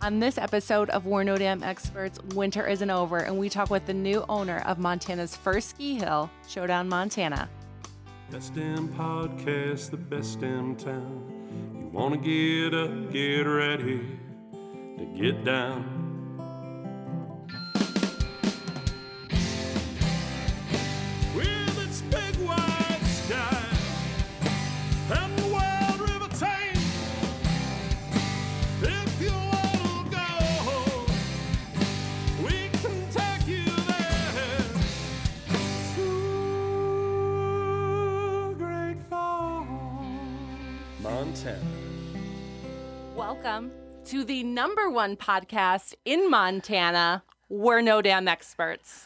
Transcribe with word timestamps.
On 0.00 0.20
this 0.20 0.38
episode 0.38 0.90
of 0.90 1.06
We're 1.06 1.24
No 1.24 1.36
Damn 1.36 1.64
Experts, 1.64 2.20
winter 2.36 2.64
isn't 2.64 2.88
over, 2.88 3.18
and 3.18 3.36
we 3.36 3.48
talk 3.48 3.68
with 3.68 3.84
the 3.84 3.94
new 3.94 4.24
owner 4.28 4.58
of 4.64 4.78
Montana's 4.78 5.34
first 5.34 5.70
ski 5.70 5.96
hill, 5.96 6.30
Showdown, 6.46 6.88
Montana. 6.88 7.48
Best 8.30 8.54
damn 8.54 8.88
podcast, 8.90 9.90
the 9.90 9.96
best 9.96 10.40
damn 10.40 10.76
town. 10.76 11.24
You 11.80 11.86
wanna 11.88 12.16
get 12.16 12.74
up, 12.74 13.10
get 13.12 13.40
ready 13.40 14.20
to 14.98 15.04
get 15.16 15.44
down. 15.44 15.97
Number 44.58 44.90
one 44.90 45.16
podcast 45.16 45.94
in 46.04 46.28
Montana. 46.28 47.22
We're 47.48 47.80
No 47.80 48.02
Damn 48.02 48.26
Experts. 48.26 49.04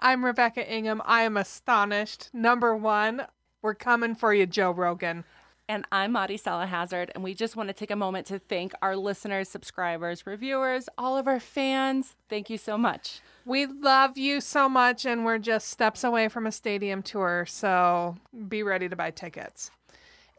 I'm 0.00 0.24
Rebecca 0.24 0.64
Engum. 0.64 1.00
I 1.04 1.22
am 1.22 1.36
astonished. 1.36 2.28
Number 2.32 2.74
one, 2.74 3.22
we're 3.62 3.76
coming 3.76 4.16
for 4.16 4.34
you, 4.34 4.46
Joe 4.46 4.72
Rogan. 4.72 5.22
And 5.68 5.84
I'm 5.92 6.10
Maddie 6.10 6.40
Hazard, 6.44 7.12
and 7.14 7.22
we 7.22 7.34
just 7.34 7.54
want 7.54 7.68
to 7.68 7.72
take 7.72 7.92
a 7.92 7.96
moment 7.96 8.26
to 8.26 8.40
thank 8.40 8.72
our 8.82 8.96
listeners, 8.96 9.48
subscribers, 9.48 10.26
reviewers, 10.26 10.88
all 10.98 11.16
of 11.16 11.28
our 11.28 11.38
fans. 11.38 12.16
Thank 12.28 12.50
you 12.50 12.58
so 12.58 12.76
much. 12.76 13.20
We 13.44 13.66
love 13.66 14.18
you 14.18 14.40
so 14.40 14.68
much, 14.68 15.06
and 15.06 15.24
we're 15.24 15.38
just 15.38 15.68
steps 15.68 16.02
away 16.02 16.26
from 16.26 16.48
a 16.48 16.52
stadium 16.52 17.04
tour, 17.04 17.46
so 17.46 18.16
be 18.48 18.64
ready 18.64 18.88
to 18.88 18.96
buy 18.96 19.12
tickets. 19.12 19.70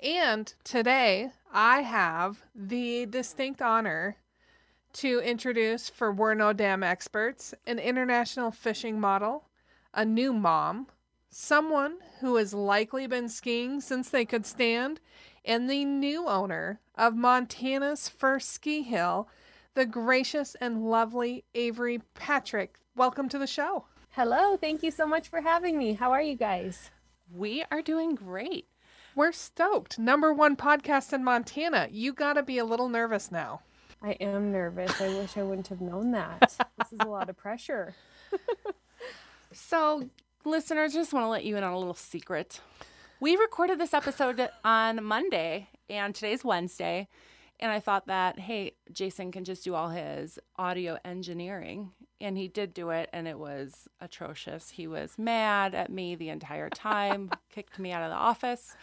And 0.04 0.54
today, 0.66 1.30
I 1.54 1.84
have 1.84 2.42
the 2.54 3.06
distinct 3.06 3.62
honor 3.62 4.18
to 4.94 5.20
introduce 5.20 5.90
for 5.90 6.12
We're 6.12 6.34
No 6.34 6.54
Damn 6.54 6.84
Experts 6.84 7.54
an 7.66 7.80
international 7.80 8.52
fishing 8.52 9.00
model, 9.00 9.46
a 9.94 10.04
new 10.04 10.34
mom, 10.34 10.88
someone 11.30 11.98
who 12.20 12.36
has 12.36 12.54
likely 12.54 13.08
been 13.08 13.30
skiing 13.30 13.80
since 13.80 14.10
they 14.10 14.26
could 14.26 14.46
stand, 14.46 15.00
and 15.46 15.70
the 15.70 15.86
new 15.86 16.28
owner 16.28 16.80
of 16.96 17.16
Montana's 17.16 18.10
first 18.10 18.50
ski 18.50 18.82
hill, 18.82 19.28
the 19.74 19.86
gracious 19.86 20.56
and 20.56 20.90
lovely 20.90 21.46
Avery 21.56 22.02
Patrick. 22.14 22.78
Welcome 22.96 23.30
to 23.30 23.40
the 23.40 23.48
show. 23.48 23.86
Hello, 24.12 24.58
thank 24.58 24.84
you 24.84 24.92
so 24.92 25.08
much 25.08 25.30
for 25.30 25.42
having 25.42 25.78
me. 25.78 25.94
How 25.94 26.12
are 26.12 26.22
you 26.22 26.36
guys? 26.36 26.92
We 27.34 27.64
are 27.72 27.82
doing 27.82 28.16
great. 28.16 28.68
We're 29.16 29.32
stoked. 29.32 29.98
Number 29.98 30.34
one 30.34 30.56
podcast 30.56 31.14
in 31.14 31.24
Montana. 31.24 31.88
You 31.92 32.14
got 32.14 32.34
to 32.34 32.44
be 32.44 32.58
a 32.58 32.66
little 32.66 32.90
nervous 32.90 33.32
now. 33.32 33.62
I 34.02 34.12
am 34.14 34.52
nervous. 34.52 35.00
I 35.00 35.10
wish 35.10 35.38
I 35.38 35.44
wouldn't 35.44 35.68
have 35.68 35.82
known 35.82 36.12
that. 36.12 36.58
this 36.78 36.92
is 36.92 37.00
a 37.02 37.08
lot 37.08 37.30
of 37.30 37.38
pressure. 37.38 37.94
So, 39.54 40.10
listeners, 40.46 40.94
just 40.94 41.14
want 41.14 41.26
to 41.26 41.30
let 41.30 41.44
you 41.44 41.58
in 41.58 41.64
on 41.64 41.74
a 41.74 41.78
little 41.78 41.94
secret. 41.94 42.62
We 43.20 43.36
recorded 43.36 43.80
this 43.80 43.94
episode 43.94 44.50
on 44.64 45.04
Monday, 45.04 45.68
and 45.90 46.16
today's 46.16 46.44
Wednesday. 46.44 47.10
And 47.60 47.72
I 47.72 47.80
thought 47.80 48.08
that, 48.08 48.40
hey, 48.40 48.72
Jason 48.92 49.32
can 49.32 49.44
just 49.44 49.64
do 49.64 49.76
all 49.76 49.90
his 49.90 50.40
audio 50.56 50.98
engineering. 51.06 51.92
And 52.20 52.38
he 52.38 52.48
did 52.48 52.74
do 52.74 52.90
it, 52.92 53.10
and 53.14 53.28
it 53.28 53.38
was 53.38 53.88
atrocious. 54.00 54.72
He 54.72 54.88
was 54.88 55.16
mad 55.18 55.76
at 55.76 55.92
me 55.92 56.16
the 56.16 56.30
entire 56.30 56.70
time, 56.70 57.30
kicked 57.52 57.78
me 57.78 57.92
out 57.92 58.04
of 58.04 58.10
the 58.10 58.16
office. 58.16 58.76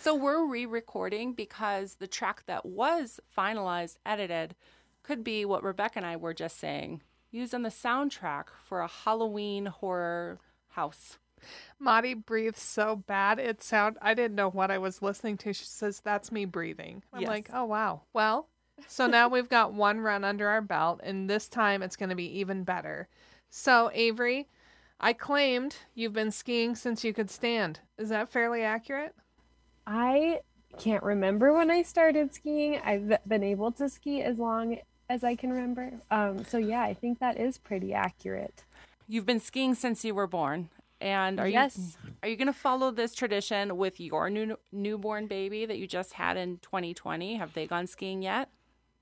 So 0.00 0.14
we're 0.14 0.44
re 0.46 0.66
recording 0.66 1.32
because 1.32 1.96
the 1.96 2.06
track 2.06 2.44
that 2.46 2.66
was 2.66 3.20
finalized, 3.36 3.96
edited, 4.04 4.54
could 5.02 5.24
be 5.24 5.44
what 5.44 5.62
Rebecca 5.62 5.98
and 5.98 6.06
I 6.06 6.16
were 6.16 6.34
just 6.34 6.58
saying 6.58 7.02
used 7.30 7.54
on 7.54 7.62
the 7.62 7.68
soundtrack 7.70 8.44
for 8.64 8.80
a 8.80 8.86
Halloween 8.86 9.66
horror 9.66 10.38
house. 10.68 11.18
Maddie 11.78 12.14
breathes 12.14 12.62
so 12.62 12.96
bad. 12.96 13.38
It 13.38 13.62
sound 13.62 13.98
I 14.00 14.14
didn't 14.14 14.36
know 14.36 14.48
what 14.50 14.70
I 14.70 14.78
was 14.78 15.02
listening 15.02 15.36
to. 15.38 15.52
She 15.52 15.64
says 15.64 16.00
that's 16.00 16.32
me 16.32 16.44
breathing. 16.44 17.02
I'm 17.12 17.22
Yes. 17.22 17.28
like, 17.28 17.50
"Oh 17.52 17.64
wow." 17.64 18.02
Well, 18.12 18.48
so 18.86 19.06
now 19.08 19.28
we've 19.28 19.48
got 19.48 19.72
one 19.74 20.00
run 20.00 20.24
under 20.24 20.48
our 20.48 20.62
belt 20.62 21.00
and 21.02 21.28
this 21.28 21.48
time 21.48 21.82
it's 21.82 21.96
going 21.96 22.10
to 22.10 22.14
be 22.14 22.38
even 22.38 22.64
better. 22.64 23.08
So, 23.50 23.90
Avery, 23.92 24.48
I 25.00 25.12
claimed 25.12 25.76
you've 25.94 26.12
been 26.12 26.30
skiing 26.30 26.74
since 26.74 27.04
you 27.04 27.12
could 27.12 27.30
stand. 27.30 27.80
Is 27.98 28.08
that 28.08 28.28
fairly 28.28 28.62
accurate? 28.62 29.14
I 29.86 30.40
can't 30.78 31.02
remember 31.02 31.52
when 31.52 31.70
I 31.70 31.82
started 31.82 32.34
skiing. 32.34 32.80
I've 32.84 33.12
been 33.26 33.42
able 33.44 33.72
to 33.72 33.88
ski 33.88 34.22
as 34.22 34.38
long 34.38 34.78
as 35.08 35.22
I 35.22 35.36
can 35.36 35.50
remember. 35.50 35.92
Um, 36.10 36.44
so 36.44 36.58
yeah, 36.58 36.82
I 36.82 36.94
think 36.94 37.18
that 37.20 37.38
is 37.38 37.58
pretty 37.58 37.92
accurate. 37.92 38.64
You've 39.06 39.26
been 39.26 39.40
skiing 39.40 39.74
since 39.74 40.04
you 40.04 40.14
were 40.14 40.26
born. 40.26 40.70
And 41.00 41.38
are 41.38 41.48
Yes. 41.48 41.76
you 41.76 42.10
are 42.22 42.28
you 42.28 42.36
going 42.36 42.46
to 42.46 42.52
follow 42.52 42.90
this 42.90 43.14
tradition 43.14 43.76
with 43.76 44.00
your 44.00 44.30
new 44.30 44.56
newborn 44.72 45.26
baby 45.26 45.66
that 45.66 45.76
you 45.76 45.86
just 45.86 46.14
had 46.14 46.36
in 46.38 46.58
2020? 46.58 47.36
Have 47.36 47.52
they 47.52 47.66
gone 47.66 47.86
skiing 47.86 48.22
yet? 48.22 48.48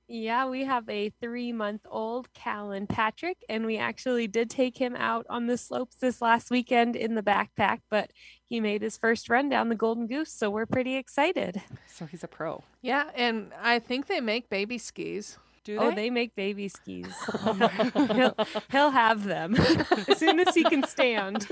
Yeah, 0.08 0.46
we 0.48 0.64
have 0.64 0.88
a 0.88 1.10
three 1.20 1.52
month 1.52 1.82
old 1.88 2.32
Callan 2.34 2.88
Patrick, 2.88 3.38
and 3.48 3.64
we 3.64 3.78
actually 3.78 4.26
did 4.26 4.50
take 4.50 4.76
him 4.76 4.96
out 4.96 5.26
on 5.30 5.46
the 5.46 5.56
slopes 5.56 5.96
this 5.96 6.20
last 6.20 6.50
weekend 6.50 6.96
in 6.96 7.14
the 7.14 7.22
backpack, 7.22 7.80
but 7.88 8.10
he 8.52 8.60
made 8.60 8.82
his 8.82 8.98
first 8.98 9.30
run 9.30 9.48
down 9.48 9.70
the 9.70 9.74
Golden 9.74 10.06
Goose, 10.06 10.30
so 10.30 10.50
we're 10.50 10.66
pretty 10.66 10.96
excited. 10.96 11.62
So 11.86 12.04
he's 12.04 12.22
a 12.22 12.28
pro. 12.28 12.62
Yeah, 12.82 13.04
and 13.14 13.50
I 13.62 13.78
think 13.78 14.08
they 14.08 14.20
make 14.20 14.50
baby 14.50 14.76
skis. 14.76 15.38
Do 15.64 15.78
Oh, 15.80 15.88
they? 15.88 15.94
they 15.94 16.10
make 16.10 16.34
baby 16.34 16.68
skis. 16.68 17.06
Oh 17.46 17.54
he'll, 18.14 18.36
he'll 18.70 18.90
have 18.90 19.24
them 19.24 19.54
as 20.06 20.18
soon 20.18 20.38
as 20.40 20.54
he 20.54 20.64
can 20.64 20.82
stand. 20.86 21.48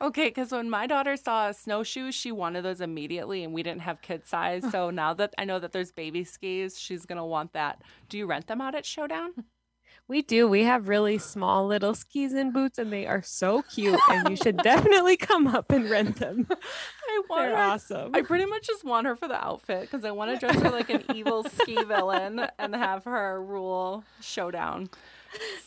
Okay, 0.00 0.26
because 0.26 0.50
when 0.50 0.68
my 0.68 0.88
daughter 0.88 1.16
saw 1.16 1.52
snowshoes, 1.52 2.16
she 2.16 2.32
wanted 2.32 2.62
those 2.64 2.80
immediately, 2.80 3.44
and 3.44 3.52
we 3.54 3.62
didn't 3.62 3.82
have 3.82 4.02
kid 4.02 4.26
size. 4.26 4.68
So 4.72 4.90
now 4.90 5.14
that 5.14 5.32
I 5.38 5.44
know 5.44 5.60
that 5.60 5.70
there's 5.70 5.92
baby 5.92 6.24
skis, 6.24 6.76
she's 6.80 7.06
gonna 7.06 7.24
want 7.26 7.52
that. 7.52 7.80
Do 8.08 8.18
you 8.18 8.26
rent 8.26 8.48
them 8.48 8.60
out 8.60 8.74
at 8.74 8.84
Showdown? 8.84 9.30
We 10.08 10.20
do. 10.20 10.46
We 10.48 10.64
have 10.64 10.88
really 10.88 11.16
small 11.18 11.66
little 11.66 11.94
skis 11.94 12.34
and 12.34 12.52
boots, 12.52 12.78
and 12.78 12.92
they 12.92 13.06
are 13.06 13.22
so 13.22 13.62
cute. 13.62 13.98
And 14.10 14.28
you 14.28 14.36
should 14.36 14.58
definitely 14.58 15.16
come 15.16 15.46
up 15.46 15.70
and 15.72 15.88
rent 15.88 16.16
them. 16.16 16.46
I 16.50 17.22
want 17.30 17.42
They're 17.46 17.56
her. 17.56 17.62
awesome. 17.62 18.10
I 18.14 18.20
pretty 18.22 18.44
much 18.44 18.66
just 18.66 18.84
want 18.84 19.06
her 19.06 19.16
for 19.16 19.26
the 19.28 19.42
outfit 19.42 19.82
because 19.82 20.04
I 20.04 20.10
want 20.10 20.32
to 20.32 20.38
dress 20.38 20.60
her 20.60 20.70
like 20.70 20.90
an 20.90 21.04
evil 21.14 21.44
ski 21.44 21.82
villain 21.84 22.46
and 22.58 22.74
have 22.74 23.04
her 23.04 23.42
rule 23.42 24.04
Showdown. 24.20 24.90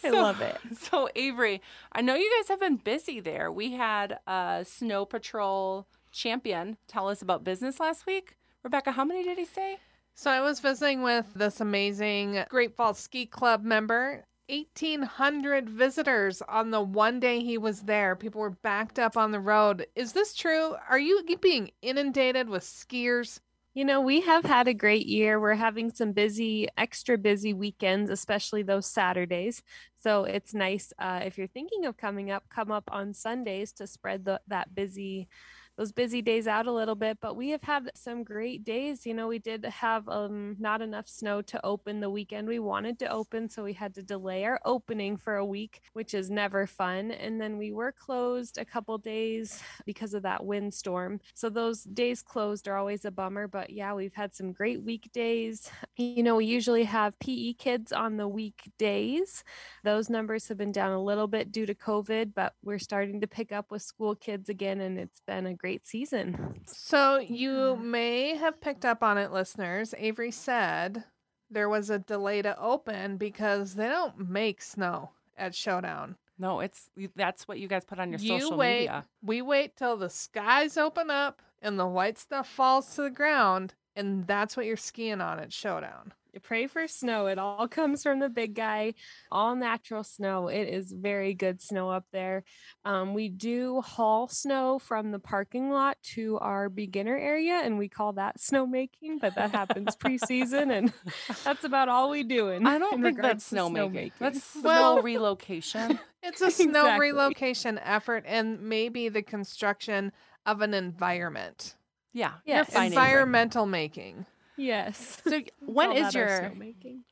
I 0.03 0.09
love 0.11 0.41
it. 0.41 0.57
So 0.77 1.09
Avery, 1.15 1.61
I 1.91 2.01
know 2.01 2.13
you 2.13 2.31
guys 2.37 2.49
have 2.49 2.59
been 2.59 2.75
busy 2.75 3.19
there. 3.19 3.51
We 3.51 3.71
had 3.71 4.19
a 4.27 4.63
snow 4.67 5.05
patrol 5.05 5.87
champion 6.11 6.77
tell 6.87 7.07
us 7.07 7.21
about 7.23 7.43
business 7.43 7.79
last 7.79 8.05
week. 8.05 8.35
Rebecca, 8.63 8.91
how 8.91 9.05
many 9.05 9.23
did 9.23 9.39
he 9.39 9.45
say? 9.45 9.77
So 10.17 10.31
I 10.31 10.39
was 10.39 10.61
visiting 10.61 11.03
with 11.03 11.33
this 11.35 11.59
amazing 11.59 12.45
Great 12.49 12.73
Falls 12.77 12.97
Ski 12.99 13.25
Club 13.25 13.63
member. 13.63 14.25
1,800 14.47 15.69
visitors 15.69 16.41
on 16.47 16.71
the 16.71 16.79
one 16.79 17.19
day 17.19 17.41
he 17.41 17.57
was 17.57 17.81
there. 17.81 18.15
People 18.15 18.39
were 18.39 18.51
backed 18.51 18.97
up 18.97 19.17
on 19.17 19.31
the 19.31 19.41
road. 19.41 19.87
Is 19.93 20.13
this 20.13 20.33
true? 20.33 20.75
Are 20.89 20.99
you 20.99 21.25
being 21.41 21.71
inundated 21.81 22.47
with 22.47 22.63
skiers? 22.63 23.39
You 23.73 23.83
know, 23.83 23.99
we 23.99 24.21
have 24.21 24.45
had 24.45 24.69
a 24.69 24.73
great 24.73 25.05
year. 25.05 25.37
We're 25.37 25.55
having 25.55 25.91
some 25.91 26.13
busy, 26.13 26.69
extra 26.77 27.17
busy 27.17 27.53
weekends, 27.53 28.09
especially 28.09 28.63
those 28.63 28.85
Saturdays. 28.85 29.63
So 30.01 30.23
it's 30.23 30.53
nice 30.53 30.93
uh, 30.97 31.23
if 31.25 31.37
you're 31.37 31.47
thinking 31.47 31.85
of 31.85 31.97
coming 31.97 32.31
up, 32.31 32.45
come 32.49 32.71
up 32.71 32.85
on 32.89 33.13
Sundays 33.13 33.73
to 33.73 33.85
spread 33.85 34.23
the, 34.23 34.39
that 34.47 34.73
busy 34.73 35.27
those 35.77 35.91
busy 35.91 36.21
days 36.21 36.47
out 36.47 36.67
a 36.67 36.71
little 36.71 36.95
bit, 36.95 37.17
but 37.21 37.35
we 37.35 37.49
have 37.49 37.63
had 37.63 37.91
some 37.95 38.23
great 38.23 38.63
days. 38.63 39.05
You 39.05 39.13
know, 39.13 39.27
we 39.27 39.39
did 39.39 39.65
have 39.65 40.07
um, 40.07 40.55
not 40.59 40.81
enough 40.81 41.07
snow 41.07 41.41
to 41.43 41.65
open 41.65 41.99
the 41.99 42.09
weekend 42.09 42.47
we 42.47 42.59
wanted 42.59 42.97
to 42.99 43.09
open, 43.09 43.49
so 43.49 43.63
we 43.63 43.73
had 43.73 43.93
to 43.95 44.03
delay 44.03 44.45
our 44.45 44.59
opening 44.63 45.17
for 45.17 45.35
a 45.35 45.45
week, 45.45 45.81
which 45.93 46.13
is 46.13 46.29
never 46.29 46.65
fun. 46.65 47.11
And 47.11 47.39
then 47.39 47.57
we 47.57 47.73
were 47.73 47.91
closed 47.91 48.57
a 48.57 48.65
couple 48.65 48.97
days 48.97 49.61
because 49.85 50.13
of 50.13 50.23
that 50.23 50.45
windstorm. 50.45 51.19
So 51.33 51.49
those 51.49 51.83
days 51.83 52.21
closed 52.21 52.67
are 52.67 52.77
always 52.77 53.03
a 53.05 53.11
bummer, 53.11 53.47
but 53.47 53.69
yeah, 53.69 53.93
we've 53.93 54.13
had 54.13 54.33
some 54.33 54.53
great 54.53 54.81
weekdays. 54.81 55.69
You 55.97 56.23
know, 56.23 56.35
we 56.37 56.45
usually 56.45 56.83
have 56.85 57.19
PE 57.19 57.53
kids 57.53 57.91
on 57.91 58.17
the 58.17 58.27
weekdays. 58.27 59.43
Those 59.83 60.09
numbers 60.09 60.47
have 60.47 60.57
been 60.57 60.71
down 60.71 60.91
a 60.91 61.03
little 61.03 61.27
bit 61.27 61.51
due 61.51 61.65
to 61.65 61.75
COVID, 61.75 62.33
but 62.33 62.53
we're 62.63 62.79
starting 62.79 63.21
to 63.21 63.27
pick 63.27 63.51
up 63.51 63.71
with 63.71 63.81
school 63.81 64.15
kids 64.15 64.49
again, 64.49 64.81
and 64.81 64.97
it's 64.97 65.21
been 65.27 65.45
a 65.45 65.53
great 65.65 65.87
season. 65.87 66.59
So 66.67 67.17
you 67.17 67.75
may 67.77 68.35
have 68.35 68.61
picked 68.61 68.85
up 68.85 69.01
on 69.01 69.17
it, 69.17 69.31
listeners. 69.31 69.95
Avery 69.97 70.29
said 70.29 71.05
there 71.49 71.69
was 71.69 71.89
a 71.89 71.97
delay 71.97 72.43
to 72.43 72.55
open 72.59 73.17
because 73.17 73.73
they 73.73 73.87
don't 73.87 74.29
make 74.29 74.61
snow 74.61 75.09
at 75.35 75.55
Showdown. 75.55 76.17
No, 76.37 76.59
it's 76.59 76.91
that's 77.15 77.47
what 77.47 77.57
you 77.57 77.67
guys 77.67 77.83
put 77.83 77.97
on 77.97 78.11
your 78.11 78.19
you 78.19 78.39
social 78.39 78.57
wait. 78.57 78.81
media. 78.81 79.05
We 79.23 79.41
wait 79.41 79.75
till 79.75 79.97
the 79.97 80.11
skies 80.11 80.77
open 80.77 81.09
up 81.09 81.41
and 81.63 81.79
the 81.79 81.87
white 81.87 82.19
stuff 82.19 82.47
falls 82.47 82.93
to 82.93 83.01
the 83.01 83.09
ground, 83.09 83.73
and 83.95 84.27
that's 84.27 84.55
what 84.55 84.67
you're 84.67 84.77
skiing 84.77 85.19
on 85.19 85.39
at 85.39 85.51
Showdown. 85.51 86.13
You 86.35 86.41
pray 86.41 86.67
for 86.67 86.85
snow. 86.85 87.27
It 87.27 87.39
all 87.39 87.65
comes 87.69 88.03
from 88.03 88.19
the 88.19 88.27
big 88.27 88.55
guy, 88.55 88.93
all 89.31 89.55
natural 89.55 90.03
snow. 90.03 90.49
It 90.49 90.67
is 90.67 90.91
very 90.91 91.33
good 91.33 91.61
snow 91.61 91.89
up 91.89 92.03
there. 92.11 92.43
Um, 92.83 93.13
we 93.13 93.29
do 93.29 93.79
haul 93.79 94.27
snow 94.27 94.77
from 94.77 95.11
the 95.11 95.19
parking 95.19 95.69
lot 95.71 95.95
to 96.15 96.37
our 96.39 96.67
beginner 96.67 97.15
area, 97.17 97.61
and 97.63 97.77
we 97.77 97.87
call 97.87 98.11
that 98.13 98.37
snowmaking, 98.37 99.21
but 99.21 99.35
that 99.35 99.51
happens 99.51 99.95
preseason, 99.95 100.77
and 100.77 100.91
that's 101.45 101.63
about 101.63 101.87
all 101.87 102.09
we 102.09 102.23
do. 102.23 102.49
In, 102.49 102.67
I 102.67 102.79
don't 102.79 102.95
in 102.95 103.01
think 103.03 103.21
that's 103.21 103.49
to 103.51 103.55
snowmaking. 103.55 104.11
That's 104.19 104.43
snow 104.43 104.61
Well- 104.65 105.01
relocation. 105.01 105.99
It's 106.21 106.41
a 106.41 106.51
snow 106.51 106.81
Exactly. 106.81 107.11
relocation 107.11 107.77
effort 107.79 108.25
and 108.27 108.59
maybe 108.59 109.07
the 109.07 109.21
construction 109.21 110.11
of 110.45 110.59
an 110.61 110.73
environment. 110.73 111.75
Yeah, 112.11 112.31
Yes. 112.45 112.73
you're 112.73 112.83
Environmental 112.83 113.65
making. 113.65 114.25
Yes. 114.57 115.21
So 115.27 115.41
when 115.65 115.91
is 115.91 116.13
your 116.13 116.53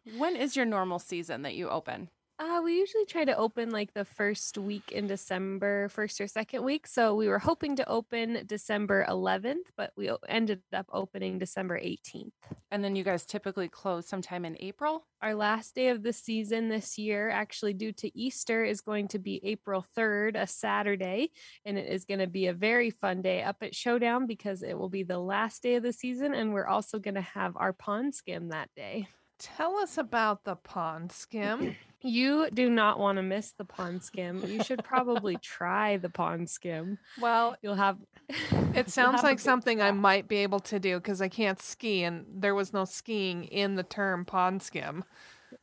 when 0.04 0.36
is 0.36 0.56
your 0.56 0.66
normal 0.66 1.00
season 1.00 1.44
that 1.44 1.56
you 1.56 1.70
open? 1.70 2.10
Uh, 2.40 2.62
we 2.64 2.80
usually 2.80 3.06
try 3.06 3.24
to 3.24 3.38
open 3.38 3.70
like 3.70 3.94
the 3.94 4.04
first 4.04 4.58
week 4.58 4.92
in 4.92 5.06
December, 5.06 5.88
first 5.90 6.20
or 6.20 6.28
second 6.28 6.64
week. 6.64 6.88
So 6.88 7.14
we 7.14 7.28
were 7.28 7.38
hoping 7.38 7.76
to 7.76 7.88
open 7.88 8.44
December 8.48 9.06
11th, 9.08 9.66
but 9.78 9.92
we 9.96 10.10
ended 10.28 10.62
up 10.74 10.88
opening 10.92 11.38
December 11.38 11.80
18th. 11.80 12.32
And 12.72 12.84
then 12.84 12.96
you 12.96 13.04
guys 13.04 13.28
typically 13.28 13.70
close 13.70 14.08
sometime 14.08 14.46
in 14.46 14.58
April. 14.60 15.06
Our 15.22 15.36
last 15.36 15.76
day 15.76 15.90
of 15.90 16.02
the 16.02 16.12
season 16.12 16.70
this 16.70 16.98
year, 16.98 17.30
actually 17.30 17.76
due 17.76 17.94
to 17.94 18.18
Easter, 18.18 18.66
is 18.66 18.82
going 18.82 19.10
to 19.10 19.20
be 19.20 19.40
April 19.44 19.86
3rd, 19.96 20.36
a 20.36 20.48
Saturday. 20.48 21.30
And 21.66 21.78
it 21.78 21.88
is 21.88 22.06
going 22.06 22.20
to 22.20 22.28
be 22.28 22.48
a 22.48 22.54
very 22.54 22.90
fun 22.90 23.22
day 23.22 23.44
up 23.44 23.58
at 23.62 23.76
Showdown 23.76 24.26
because 24.26 24.64
it 24.64 24.78
will 24.78 24.90
be 24.90 25.04
the 25.04 25.20
last 25.20 25.62
day 25.62 25.76
of 25.76 25.84
the 25.84 25.94
season. 25.94 26.34
And 26.34 26.52
we're 26.52 26.68
also 26.68 26.98
going 26.98 27.16
to 27.16 27.22
have 27.22 27.56
our 27.58 27.74
pond 27.74 28.16
skim 28.16 28.50
that 28.50 28.70
day. 28.76 29.08
Tell 29.38 29.78
us 29.78 29.98
about 29.98 30.44
the 30.46 30.56
pond 30.56 31.12
skim. 31.12 31.76
You 32.04 32.50
do 32.54 32.70
not 32.70 33.00
want 33.00 33.16
to 33.18 33.22
miss 33.24 33.52
the 33.54 33.64
pond 33.66 34.04
skim. 34.04 34.44
You 34.46 34.62
should 34.64 34.84
probably 34.84 35.38
try 35.38 35.98
the 35.98 36.10
pond 36.10 36.50
skim. 36.50 36.98
well, 37.20 37.56
You'll 37.62 37.76
have. 37.76 37.98
it 38.76 38.90
sounds 38.92 39.18
have 39.22 39.24
like 39.24 39.40
something 39.40 39.82
I 39.82 39.92
might 39.92 40.28
be 40.28 40.38
able 40.38 40.60
to 40.62 40.80
do 40.80 40.98
because 40.98 41.22
I 41.22 41.30
can't 41.30 41.62
ski 41.62 42.04
and 42.04 42.26
there 42.36 42.56
was 42.56 42.74
no 42.74 42.84
skiing 42.86 43.46
in 43.46 43.76
the 43.76 43.84
term 43.84 44.26
pond 44.26 44.62
skim. 44.62 45.04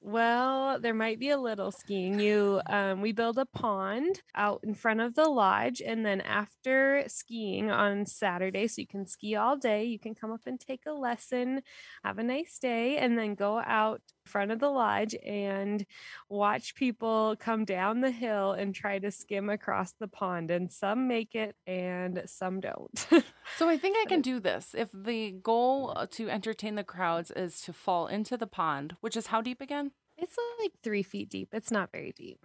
Well, 0.02 0.81
there 0.81 0.94
might 0.94 1.19
be 1.20 1.29
a 1.29 1.38
little 1.38 1.70
skiing. 1.70 2.19
You, 2.19 2.62
um, 2.67 3.02
we 3.02 3.12
build 3.12 3.37
a 3.37 3.44
pond 3.44 4.23
out 4.35 4.61
in 4.62 4.75
front 4.75 5.00
of 5.00 5.14
the 5.14 5.29
lodge, 5.29 5.82
and 5.82 6.06
then 6.06 6.23
after 6.23 7.05
skiing 7.06 7.70
on 7.70 8.06
Saturday, 8.06 8.67
so 8.67 8.81
you 8.81 8.87
can 8.87 9.06
ski 9.06 9.37
all 9.37 9.58
day. 9.58 9.85
You 9.85 9.99
can 9.99 10.14
come 10.14 10.32
up 10.32 10.43
and 10.47 10.58
take 10.58 10.87
a 10.87 10.93
lesson, 10.93 11.61
have 12.02 12.19
a 12.19 12.23
nice 12.23 12.58
day, 12.58 12.97
and 12.97 13.19
then 13.19 13.35
go 13.35 13.58
out 13.58 14.00
front 14.25 14.52
of 14.52 14.61
the 14.61 14.69
lodge 14.69 15.14
and 15.26 15.85
watch 16.29 16.75
people 16.75 17.37
come 17.38 17.64
down 17.64 18.00
the 18.00 18.11
hill 18.11 18.52
and 18.52 18.75
try 18.75 18.99
to 18.99 19.11
skim 19.11 19.50
across 19.50 19.93
the 19.93 20.08
pond. 20.08 20.50
And 20.50 20.70
some 20.70 21.08
make 21.08 21.35
it, 21.35 21.56
and 21.67 22.23
some 22.26 22.61
don't. 22.61 23.06
So 23.56 23.69
I 23.69 23.76
think 23.76 23.97
I 24.00 24.05
can 24.06 24.20
do 24.20 24.38
this. 24.38 24.75
If 24.79 24.91
the 24.93 25.32
goal 25.32 25.93
uh, 25.97 26.06
to 26.12 26.31
entertain 26.31 26.76
the 26.76 26.85
crowds 26.85 27.31
is 27.32 27.61
to 27.62 27.73
fall 27.73 28.06
into 28.06 28.37
the 28.37 28.47
pond, 28.47 28.97
which 29.00 29.17
is 29.17 29.26
how 29.26 29.43
deep 29.43 29.61
again? 29.61 29.91
It's 30.20 30.37
like 30.61 30.72
three 30.82 31.02
feet 31.02 31.28
deep. 31.28 31.49
It's 31.52 31.70
not 31.70 31.90
very 31.93 32.12
deep. 32.17 32.38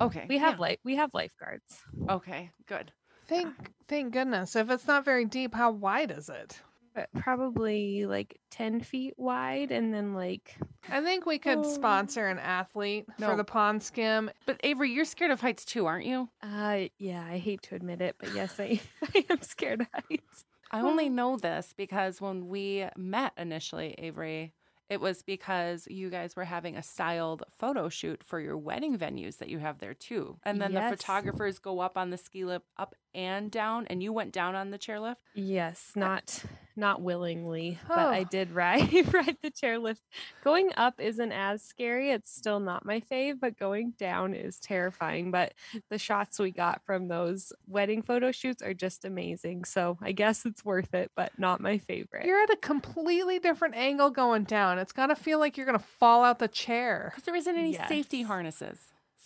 Okay. 0.00 0.26
We 0.28 0.38
have 0.38 0.54
yeah. 0.54 0.60
life. 0.60 0.78
We 0.84 0.96
have 0.96 1.10
lifeguards. 1.12 1.78
Okay, 2.08 2.50
good. 2.66 2.92
Thank 3.26 3.54
thank 3.88 4.12
goodness. 4.12 4.56
If 4.56 4.70
it's 4.70 4.86
not 4.86 5.04
very 5.04 5.24
deep, 5.24 5.54
how 5.54 5.70
wide 5.72 6.10
is 6.10 6.28
it? 6.28 6.60
but 6.92 7.08
probably 7.20 8.04
like 8.04 8.40
10 8.50 8.80
feet 8.80 9.14
wide 9.16 9.70
and 9.70 9.94
then 9.94 10.12
like 10.12 10.56
I 10.88 11.00
think 11.00 11.24
we 11.24 11.38
could 11.38 11.58
Oh. 11.58 11.62
sponsor 11.62 12.26
an 12.26 12.40
athlete 12.40 13.06
No. 13.16 13.28
for 13.30 13.36
the 13.36 13.44
pond 13.44 13.80
skim. 13.84 14.28
But 14.44 14.58
Avery, 14.64 14.90
you're 14.90 15.04
scared 15.04 15.30
of 15.30 15.40
heights 15.40 15.64
too, 15.64 15.86
aren't 15.86 16.04
you? 16.06 16.28
uh 16.42 16.86
yeah 16.98 17.24
i 17.30 17.38
hate 17.38 17.62
to 17.62 17.76
admit 17.76 18.00
it 18.00 18.16
but 18.18 18.34
yes 18.34 18.58
i 18.58 18.80
i 19.14 19.24
am 19.30 19.40
scared 19.42 19.82
of 19.82 19.86
heights 19.92 20.44
I 20.72 20.80
only 20.80 21.08
know 21.20 21.36
this 21.36 21.72
because 21.76 22.20
when 22.20 22.48
we 22.48 22.86
met 22.96 23.32
initially, 23.36 23.94
Avery, 23.98 24.52
it 24.90 25.00
was 25.00 25.22
because 25.22 25.86
you 25.88 26.10
guys 26.10 26.34
were 26.36 26.44
having 26.44 26.76
a 26.76 26.82
styled 26.82 27.44
photo 27.58 27.88
shoot 27.88 28.22
for 28.24 28.40
your 28.40 28.58
wedding 28.58 28.98
venues 28.98 29.38
that 29.38 29.48
you 29.48 29.58
have 29.60 29.78
there 29.78 29.94
too. 29.94 30.36
And 30.44 30.60
then 30.60 30.74
the 30.74 30.80
photographers 30.96 31.58
go 31.60 31.78
up 31.80 31.96
on 31.96 32.10
the 32.10 32.18
ski 32.18 32.44
lift 32.44 32.66
up 32.76 32.94
and 33.14 33.50
down, 33.50 33.86
and 33.86 34.02
you 34.02 34.12
went 34.12 34.32
down 34.32 34.54
on 34.54 34.70
the 34.70 34.78
chairlift. 34.78 35.16
yes 35.34 35.92
not 35.96 36.42
not 36.80 37.00
willingly 37.02 37.78
but 37.86 37.98
Oh. 37.98 38.08
i 38.10 38.24
did 38.24 38.50
ride 38.62 38.90
ride 39.14 39.36
the 39.42 39.50
chairlift 39.50 40.00
going 40.42 40.70
up 40.76 40.94
isn't 40.98 41.30
as 41.32 41.62
scary 41.62 42.10
it's 42.10 42.34
still 42.34 42.58
not 42.58 42.84
my 42.84 43.00
fave 43.00 43.38
but 43.40 43.58
going 43.58 43.92
down 43.98 44.34
is 44.34 44.58
terrifying 44.58 45.30
but 45.30 45.54
the 45.90 45.98
shots 45.98 46.38
we 46.38 46.50
got 46.50 46.82
from 46.84 47.06
those 47.08 47.52
wedding 47.68 48.02
photo 48.02 48.32
shoots 48.32 48.62
are 48.62 48.74
just 48.74 49.04
amazing 49.04 49.64
so 49.64 49.96
i 50.02 50.10
guess 50.12 50.44
it's 50.46 50.64
worth 50.64 50.94
it 50.94 51.10
but 51.14 51.30
not 51.38 51.60
my 51.60 51.78
favorite 51.78 52.24
You're 52.26 52.42
at 52.42 52.50
a 52.50 52.56
completely 52.56 53.38
different 53.38 53.74
angle 53.76 54.10
going 54.10 54.44
down. 54.44 54.78
It's 54.78 54.92
got 54.92 55.06
to 55.08 55.14
feel 55.16 55.38
like 55.38 55.56
you're 55.56 55.66
going 55.66 55.78
to 55.78 55.84
fall 55.84 56.24
out 56.24 56.38
the 56.38 56.48
chair. 56.48 57.10
Because 57.10 57.24
there 57.24 57.34
isn't 57.36 57.56
any 57.56 57.74
safety 57.88 58.22
harnesses. 58.22 58.78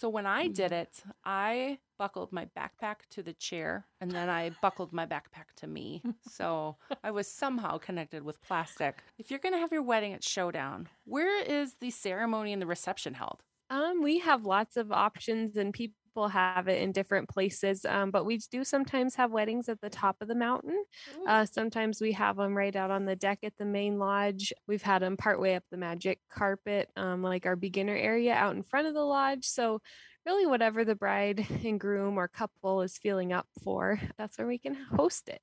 So 0.04 0.10
when 0.10 0.26
I 0.26 0.48
did 0.48 0.70
it, 0.70 1.02
I 1.24 1.78
buckled 1.98 2.30
my 2.30 2.46
backpack 2.54 2.96
to 3.12 3.22
the 3.22 3.32
chair 3.32 3.86
and 4.02 4.10
then 4.10 4.28
I 4.28 4.50
buckled 4.60 4.92
my 4.92 5.06
backpack 5.06 5.54
to 5.56 5.66
me. 5.66 6.02
So 6.30 6.76
I 7.02 7.10
was 7.10 7.26
somehow 7.26 7.78
connected 7.78 8.22
with 8.22 8.42
plastic. 8.42 9.02
If 9.16 9.30
you're 9.30 9.40
going 9.40 9.54
to 9.54 9.58
have 9.58 9.72
your 9.72 9.82
wedding 9.82 10.12
at 10.12 10.22
Showdown, 10.22 10.88
where 11.06 11.42
is 11.42 11.76
the 11.80 11.90
ceremony 11.90 12.52
and 12.52 12.60
the 12.60 12.66
reception 12.66 13.14
held? 13.14 13.42
Um, 13.70 14.02
we 14.02 14.18
have 14.18 14.44
lots 14.44 14.76
of 14.76 14.92
options 14.92 15.56
and 15.56 15.72
people 15.72 15.96
have 16.28 16.68
it 16.68 16.80
in 16.82 16.92
different 16.92 17.28
places. 17.28 17.84
Um, 17.84 18.10
but 18.10 18.24
we 18.24 18.38
do 18.50 18.64
sometimes 18.64 19.14
have 19.16 19.30
weddings 19.32 19.68
at 19.68 19.80
the 19.80 19.90
top 19.90 20.16
of 20.20 20.28
the 20.28 20.34
mountain. 20.34 20.82
Uh, 21.26 21.44
sometimes 21.44 22.00
we 22.00 22.12
have 22.12 22.36
them 22.36 22.56
right 22.56 22.74
out 22.74 22.90
on 22.90 23.04
the 23.04 23.16
deck 23.16 23.40
at 23.42 23.52
the 23.58 23.64
main 23.64 23.98
lodge. 23.98 24.52
We've 24.66 24.82
had 24.82 25.02
them 25.02 25.16
partway 25.16 25.54
up 25.54 25.64
the 25.70 25.76
magic 25.76 26.20
carpet, 26.30 26.88
um, 26.96 27.22
like 27.22 27.46
our 27.46 27.56
beginner 27.56 27.96
area 27.96 28.34
out 28.34 28.54
in 28.54 28.62
front 28.62 28.86
of 28.86 28.94
the 28.94 29.04
lodge. 29.04 29.44
So 29.46 29.80
really 30.24 30.46
whatever 30.46 30.84
the 30.84 30.94
bride 30.94 31.46
and 31.64 31.78
groom 31.80 32.16
or 32.18 32.28
couple 32.28 32.82
is 32.82 32.96
feeling 32.98 33.32
up 33.32 33.46
for, 33.62 34.00
that's 34.16 34.38
where 34.38 34.46
we 34.46 34.58
can 34.58 34.74
host 34.74 35.28
it. 35.28 35.42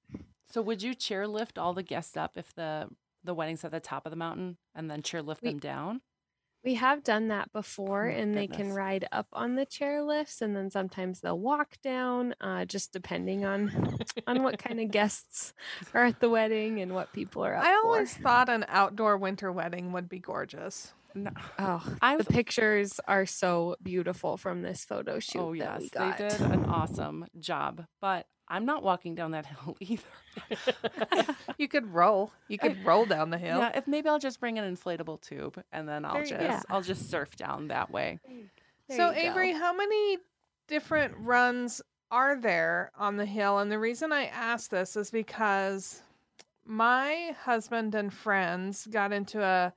So 0.49 0.61
would 0.61 0.81
you 0.81 0.95
chairlift 0.95 1.57
all 1.57 1.73
the 1.73 1.83
guests 1.83 2.17
up 2.17 2.31
if 2.35 2.53
the 2.55 2.87
the 3.23 3.33
wedding's 3.35 3.63
at 3.63 3.71
the 3.71 3.79
top 3.79 4.05
of 4.07 4.09
the 4.09 4.15
mountain 4.15 4.57
and 4.73 4.89
then 4.89 5.01
chairlift 5.03 5.41
We- 5.43 5.49
them 5.49 5.59
down? 5.59 6.01
We 6.63 6.75
have 6.75 7.03
done 7.03 7.29
that 7.29 7.51
before, 7.51 8.07
Oh 8.07 8.11
my 8.13 8.17
and 8.19 8.35
they 8.35 8.47
can 8.47 8.71
ride 8.71 9.07
up 9.11 9.27
on 9.33 9.55
the 9.55 9.65
chair 9.65 10.03
lifts, 10.03 10.41
and 10.41 10.55
then 10.55 10.69
sometimes 10.69 11.19
they'll 11.21 11.39
walk 11.39 11.81
down, 11.81 12.35
uh, 12.39 12.65
just 12.65 12.91
depending 12.93 13.45
on 13.45 13.97
on 14.27 14.43
what 14.43 14.59
kind 14.59 14.79
of 14.79 14.91
guests 14.91 15.53
are 15.93 16.03
at 16.05 16.19
the 16.19 16.29
wedding 16.29 16.79
and 16.79 16.93
what 16.93 17.11
people 17.13 17.43
are 17.43 17.55
up 17.55 17.63
I 17.63 17.79
for. 17.81 17.87
always 17.87 18.13
thought 18.15 18.49
an 18.49 18.65
outdoor 18.67 19.17
winter 19.17 19.51
wedding 19.51 19.91
would 19.93 20.07
be 20.07 20.19
gorgeous. 20.19 20.93
No. 21.15 21.31
Oh, 21.59 21.83
I've 22.01 22.19
the 22.19 22.25
pictures 22.25 22.99
are 23.07 23.25
so 23.25 23.75
beautiful 23.83 24.37
from 24.37 24.61
this 24.61 24.85
photo 24.85 25.19
shoot 25.19 25.39
Oh 25.39 25.53
that 25.55 25.81
yes, 25.81 25.81
we 25.81 25.89
they 25.89 26.29
did 26.29 26.41
an 26.41 26.65
awesome 26.65 27.25
job. 27.39 27.85
But 27.99 28.25
I'm 28.51 28.65
not 28.65 28.83
walking 28.83 29.15
down 29.15 29.31
that 29.31 29.45
hill 29.47 29.77
either. 29.79 30.03
You 31.57 31.67
could 31.67 31.93
roll. 31.93 32.31
You 32.47 32.57
could 32.57 32.83
roll 32.85 33.05
down 33.05 33.29
the 33.29 33.37
hill. 33.37 33.59
Yeah, 33.59 33.71
if 33.75 33.87
maybe 33.87 34.09
I'll 34.09 34.19
just 34.19 34.39
bring 34.39 34.57
an 34.57 34.75
inflatable 34.75 35.21
tube 35.21 35.61
and 35.71 35.87
then 35.87 36.05
I'll 36.05 36.13
There 36.13 36.23
just. 36.23 36.41
Yeah. 36.41 36.61
I'll 36.69 36.81
just 36.81 37.09
surf 37.09 37.35
down 37.35 37.67
that 37.67 37.91
way. 37.91 38.19
There 38.87 38.97
so 38.97 39.09
you 39.09 39.13
go. 39.13 39.19
Avery, 39.19 39.53
how 39.53 39.75
many 39.75 40.17
different 40.67 41.13
runs 41.19 41.81
are 42.09 42.35
there 42.39 42.91
on 42.97 43.17
the 43.17 43.25
hill? 43.25 43.59
And 43.59 43.71
the 43.71 43.77
reason 43.77 44.11
I 44.11 44.25
ask 44.25 44.71
this 44.71 44.95
is 44.95 45.11
because 45.11 46.01
my 46.65 47.35
husband 47.43 47.93
and 47.93 48.11
friends 48.11 48.87
got 48.87 49.11
into 49.11 49.43
a 49.43 49.73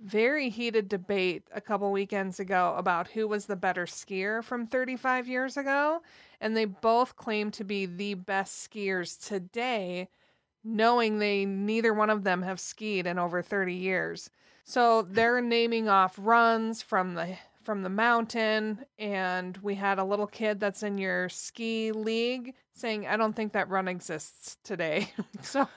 very 0.00 0.48
heated 0.48 0.88
debate 0.88 1.44
a 1.52 1.60
couple 1.60 1.90
weekends 1.92 2.40
ago 2.40 2.74
about 2.76 3.08
who 3.08 3.28
was 3.28 3.46
the 3.46 3.56
better 3.56 3.86
skier 3.86 4.42
from 4.42 4.66
35 4.66 5.28
years 5.28 5.56
ago. 5.56 6.02
And 6.40 6.56
they 6.56 6.64
both 6.64 7.16
claim 7.16 7.50
to 7.52 7.64
be 7.64 7.86
the 7.86 8.14
best 8.14 8.68
skiers 8.70 9.24
today, 9.24 10.08
knowing 10.64 11.18
they 11.18 11.44
neither 11.44 11.94
one 11.94 12.10
of 12.10 12.24
them 12.24 12.42
have 12.42 12.58
skied 12.58 13.06
in 13.06 13.18
over 13.18 13.42
30 13.42 13.74
years. 13.74 14.30
So 14.64 15.02
they're 15.02 15.40
naming 15.42 15.88
off 15.88 16.16
runs 16.18 16.82
from 16.82 17.14
the 17.14 17.36
from 17.62 17.82
the 17.82 17.88
mountain 17.88 18.84
and 18.98 19.56
we 19.58 19.76
had 19.76 20.00
a 20.00 20.04
little 20.04 20.26
kid 20.26 20.58
that's 20.58 20.82
in 20.82 20.98
your 20.98 21.28
ski 21.28 21.92
league 21.92 22.54
saying, 22.74 23.06
I 23.06 23.16
don't 23.16 23.34
think 23.34 23.52
that 23.52 23.68
run 23.68 23.88
exists 23.88 24.56
today. 24.64 25.12
so, 25.42 25.68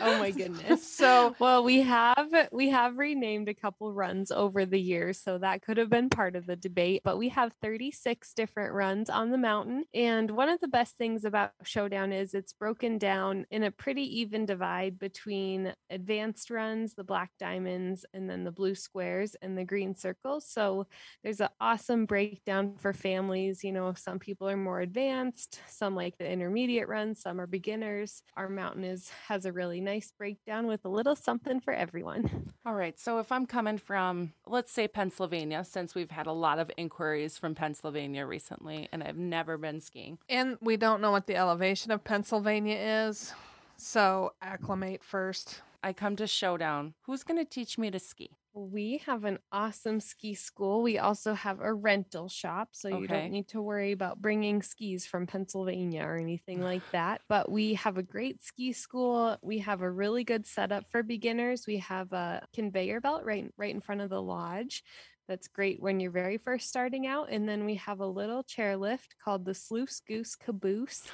Oh 0.00 0.14
my 0.14 0.30
goodness. 0.30 0.82
so 0.96 1.36
Well, 1.38 1.62
we 1.62 1.82
have 1.82 2.48
we 2.52 2.70
have 2.70 2.96
renamed 2.98 3.48
a 3.48 3.54
couple 3.54 3.92
runs 3.92 4.30
over 4.30 4.64
the 4.64 4.80
years, 4.80 5.20
so 5.22 5.38
that 5.38 5.62
could 5.62 5.76
have 5.76 5.90
been 5.90 6.08
part 6.08 6.36
of 6.36 6.46
the 6.46 6.56
debate. 6.56 7.02
But 7.04 7.18
we 7.18 7.28
have 7.30 7.52
36 7.60 8.32
different 8.34 8.72
runs 8.72 9.10
on 9.10 9.30
the 9.30 9.38
mountain, 9.38 9.84
and 9.92 10.30
one 10.30 10.48
of 10.48 10.60
the 10.60 10.68
best 10.68 10.96
things 10.96 11.24
about 11.24 11.52
Showdown 11.64 12.12
is 12.12 12.34
it's 12.34 12.52
broken 12.52 12.98
down 12.98 13.46
in 13.50 13.62
a 13.62 13.70
pretty 13.70 14.20
even 14.20 14.46
divide 14.46 14.98
between 14.98 15.74
advanced 15.90 16.50
runs, 16.50 16.94
the 16.94 17.04
black 17.04 17.30
diamonds, 17.38 18.06
and 18.14 18.28
then 18.30 18.44
the 18.44 18.52
blue 18.52 18.74
squares 18.74 19.34
and 19.42 19.58
the 19.58 19.64
green 19.64 19.94
circles. 19.94 20.46
So 20.48 20.86
there's 21.22 21.40
an 21.40 21.48
awesome 21.60 22.06
breakdown 22.06 22.76
for 22.78 22.92
families. 22.92 23.62
You 23.64 23.72
know, 23.72 23.92
some 23.94 24.18
people 24.18 24.48
are 24.48 24.56
more 24.56 24.80
advanced, 24.80 25.60
some 25.68 25.94
like 25.94 26.16
the 26.18 26.29
intermediate 26.30 26.88
runs, 26.88 27.20
some 27.20 27.40
are 27.40 27.46
beginners. 27.46 28.22
Our 28.36 28.48
mountain 28.48 28.84
is 28.84 29.10
has 29.28 29.44
a 29.44 29.52
really 29.52 29.80
nice 29.80 30.12
breakdown 30.16 30.66
with 30.66 30.84
a 30.84 30.88
little 30.88 31.16
something 31.16 31.60
for 31.60 31.72
everyone. 31.74 32.52
All 32.66 32.74
right. 32.74 32.98
So 32.98 33.18
if 33.18 33.32
I'm 33.32 33.46
coming 33.46 33.78
from, 33.78 34.32
let's 34.46 34.72
say 34.72 34.88
Pennsylvania, 34.88 35.64
since 35.64 35.94
we've 35.94 36.10
had 36.10 36.26
a 36.26 36.32
lot 36.32 36.58
of 36.58 36.70
inquiries 36.76 37.36
from 37.36 37.54
Pennsylvania 37.54 38.24
recently, 38.26 38.88
and 38.92 39.02
I've 39.02 39.16
never 39.16 39.58
been 39.58 39.80
skiing. 39.80 40.18
and 40.28 40.56
we 40.60 40.76
don't 40.76 41.00
know 41.00 41.10
what 41.10 41.26
the 41.26 41.36
elevation 41.36 41.90
of 41.90 42.04
Pennsylvania 42.04 42.76
is. 43.08 43.32
So 43.76 44.32
acclimate 44.42 45.02
first. 45.02 45.62
I 45.82 45.92
come 45.94 46.14
to 46.16 46.26
Showdown. 46.26 46.94
Who's 47.06 47.24
going 47.24 47.38
to 47.38 47.44
teach 47.48 47.78
me 47.78 47.90
to 47.90 47.98
ski? 47.98 48.36
We 48.52 48.98
have 49.06 49.24
an 49.24 49.38
awesome 49.52 50.00
ski 50.00 50.34
school. 50.34 50.82
We 50.82 50.98
also 50.98 51.34
have 51.34 51.60
a 51.60 51.72
rental 51.72 52.28
shop, 52.28 52.70
so 52.72 52.88
you 52.88 53.06
don't 53.06 53.30
need 53.30 53.46
to 53.48 53.62
worry 53.62 53.92
about 53.92 54.20
bringing 54.20 54.60
skis 54.60 55.06
from 55.06 55.28
Pennsylvania 55.28 56.02
or 56.02 56.16
anything 56.16 56.60
like 56.62 56.82
that. 56.90 57.20
But 57.28 57.50
we 57.50 57.74
have 57.74 57.96
a 57.96 58.02
great 58.02 58.42
ski 58.42 58.72
school. 58.72 59.36
We 59.40 59.58
have 59.60 59.82
a 59.82 59.90
really 59.90 60.24
good 60.24 60.46
setup 60.46 60.90
for 60.90 61.04
beginners. 61.04 61.66
We 61.68 61.78
have 61.78 62.12
a 62.12 62.42
conveyor 62.52 63.00
belt 63.00 63.22
right 63.24 63.52
right 63.56 63.74
in 63.74 63.80
front 63.80 64.00
of 64.00 64.10
the 64.10 64.20
lodge. 64.20 64.82
That's 65.30 65.46
great 65.46 65.80
when 65.80 66.00
you're 66.00 66.10
very 66.10 66.38
first 66.38 66.68
starting 66.68 67.06
out. 67.06 67.28
And 67.30 67.48
then 67.48 67.64
we 67.64 67.76
have 67.76 68.00
a 68.00 68.06
little 68.06 68.42
chairlift 68.42 69.14
called 69.24 69.44
the 69.44 69.54
Sluice 69.54 70.00
Goose 70.00 70.34
Caboose, 70.34 71.04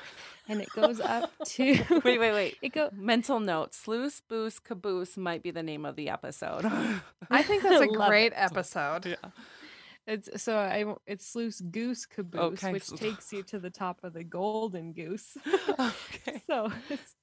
and 0.49 0.62
it 0.62 0.70
goes 0.70 1.00
up 1.00 1.30
to 1.49 1.75
Wait, 2.02 2.18
wait, 2.18 2.32
wait. 2.32 2.56
It 2.62 2.73
go 2.73 2.88
Mental 2.94 3.40
note: 3.40 3.75
Sluice, 3.75 4.23
Goose 4.26 4.58
Caboose 4.58 5.18
might 5.18 5.42
be 5.42 5.50
the 5.50 5.62
name 5.62 5.85
of 5.85 5.96
the 5.96 6.08
episode. 6.08 6.64
I 7.30 7.42
think 7.42 7.62
that's 7.62 7.82
a 7.82 7.88
great 7.88 8.32
it. 8.32 8.37
episode. 8.37 9.04
Yeah. 9.04 9.16
It's 10.06 10.42
so 10.42 10.56
I 10.56 10.87
it's 11.06 11.26
Sluice 11.26 11.61
Goose 11.61 12.06
oh, 12.11 12.14
Caboose, 12.14 12.64
Okay, 12.64 12.73
which 12.73 12.88
takes 12.92 13.35
you 13.35 13.42
to 13.42 13.58
the 13.58 13.68
top 13.68 13.99
of 14.02 14.14
the 14.14 14.25
Golden 14.25 14.94
Goose. 14.94 15.37
okay. 15.78 16.40
so 16.46 16.73
it's 16.88 17.15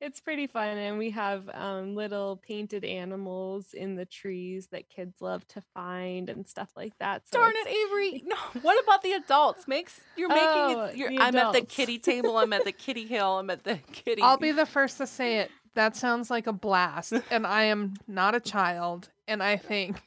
it's 0.00 0.20
pretty 0.20 0.46
fun, 0.46 0.76
and 0.78 0.98
we 0.98 1.10
have 1.10 1.48
um, 1.52 1.94
little 1.94 2.36
painted 2.36 2.84
animals 2.84 3.74
in 3.74 3.94
the 3.96 4.04
trees 4.04 4.68
that 4.72 4.88
kids 4.88 5.20
love 5.20 5.46
to 5.48 5.62
find 5.74 6.28
and 6.28 6.46
stuff 6.46 6.70
like 6.76 6.96
that. 6.98 7.22
So 7.28 7.38
Darn 7.38 7.52
it, 7.54 7.68
Avery! 7.68 8.22
No, 8.26 8.36
what 8.62 8.82
about 8.82 9.02
the 9.02 9.12
adults? 9.12 9.68
Makes 9.68 10.00
you're 10.16 10.28
making 10.28 10.44
Oh, 10.46 10.84
it. 10.84 10.96
You're, 10.96 11.10
I'm 11.20 11.36
at 11.36 11.52
the 11.52 11.60
kitty 11.62 11.98
table. 11.98 12.36
I'm 12.38 12.52
at 12.52 12.64
the 12.64 12.72
kitty 12.86 13.06
hill. 13.06 13.38
I'm 13.38 13.50
at 13.50 13.64
the 13.64 13.76
kitty. 13.92 14.22
I'll 14.22 14.36
be 14.36 14.52
the 14.52 14.66
first 14.76 14.98
to 14.98 15.06
say 15.06 15.38
it. 15.38 15.50
That 15.74 15.94
sounds 15.94 16.30
like 16.30 16.46
a 16.46 16.52
blast. 16.52 17.12
And 17.30 17.46
I 17.46 17.64
am 17.64 17.94
not 18.08 18.34
a 18.34 18.40
child. 18.40 19.10
And 19.28 19.42
I 19.42 19.56
think 19.56 20.00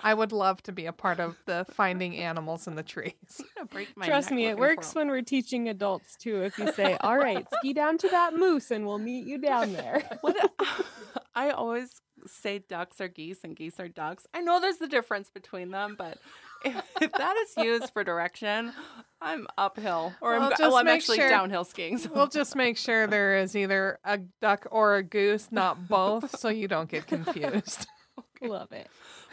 I 0.00 0.14
would 0.14 0.32
love 0.32 0.62
to 0.64 0.72
be 0.72 0.86
a 0.86 0.92
part 0.92 1.20
of 1.20 1.36
the 1.46 1.66
finding 1.72 2.16
animals 2.16 2.66
in 2.66 2.74
the 2.76 2.82
trees. 2.82 3.14
break 3.70 3.96
my 3.96 4.06
Trust 4.06 4.30
me, 4.30 4.46
it 4.46 4.58
works 4.58 4.94
when 4.94 5.08
we're 5.08 5.22
teaching 5.22 5.68
adults 5.68 6.16
too. 6.16 6.42
If 6.42 6.58
you 6.58 6.72
say, 6.72 6.96
"All 7.00 7.16
right, 7.18 7.46
ski 7.58 7.72
down 7.72 7.98
to 7.98 8.08
that 8.08 8.34
moose, 8.34 8.70
and 8.70 8.86
we'll 8.86 8.98
meet 8.98 9.26
you 9.26 9.38
down 9.38 9.72
there." 9.72 10.08
What 10.20 10.36
I 11.34 11.50
always 11.50 12.00
say 12.26 12.58
ducks 12.58 13.00
are 13.00 13.08
geese 13.08 13.38
and 13.44 13.54
geese 13.56 13.78
are 13.78 13.88
ducks. 13.88 14.26
I 14.34 14.40
know 14.40 14.60
there's 14.60 14.78
the 14.78 14.88
difference 14.88 15.30
between 15.30 15.70
them, 15.70 15.94
but 15.96 16.18
if, 16.64 16.74
if 17.00 17.12
that 17.12 17.36
is 17.36 17.64
used 17.64 17.92
for 17.92 18.02
direction, 18.02 18.72
I'm 19.20 19.46
uphill 19.56 20.12
or 20.20 20.34
I'm, 20.34 20.40
Well, 20.40 20.50
just 20.50 20.60
well, 20.62 20.76
I'm 20.76 20.88
actually 20.88 21.18
sure- 21.18 21.28
downhill 21.28 21.64
skiing. 21.64 21.98
So. 21.98 22.10
We'll 22.12 22.26
just 22.26 22.56
make 22.56 22.76
sure 22.76 23.06
there 23.06 23.38
is 23.38 23.54
either 23.54 24.00
a 24.04 24.18
duck 24.40 24.66
or 24.70 24.96
a 24.96 25.02
goose, 25.02 25.48
not 25.52 25.86
both, 25.88 26.36
so 26.38 26.48
you 26.48 26.66
don't 26.66 26.90
get 26.90 27.06
confused. 27.06 27.86
Love 28.42 28.72
it. 28.72 28.88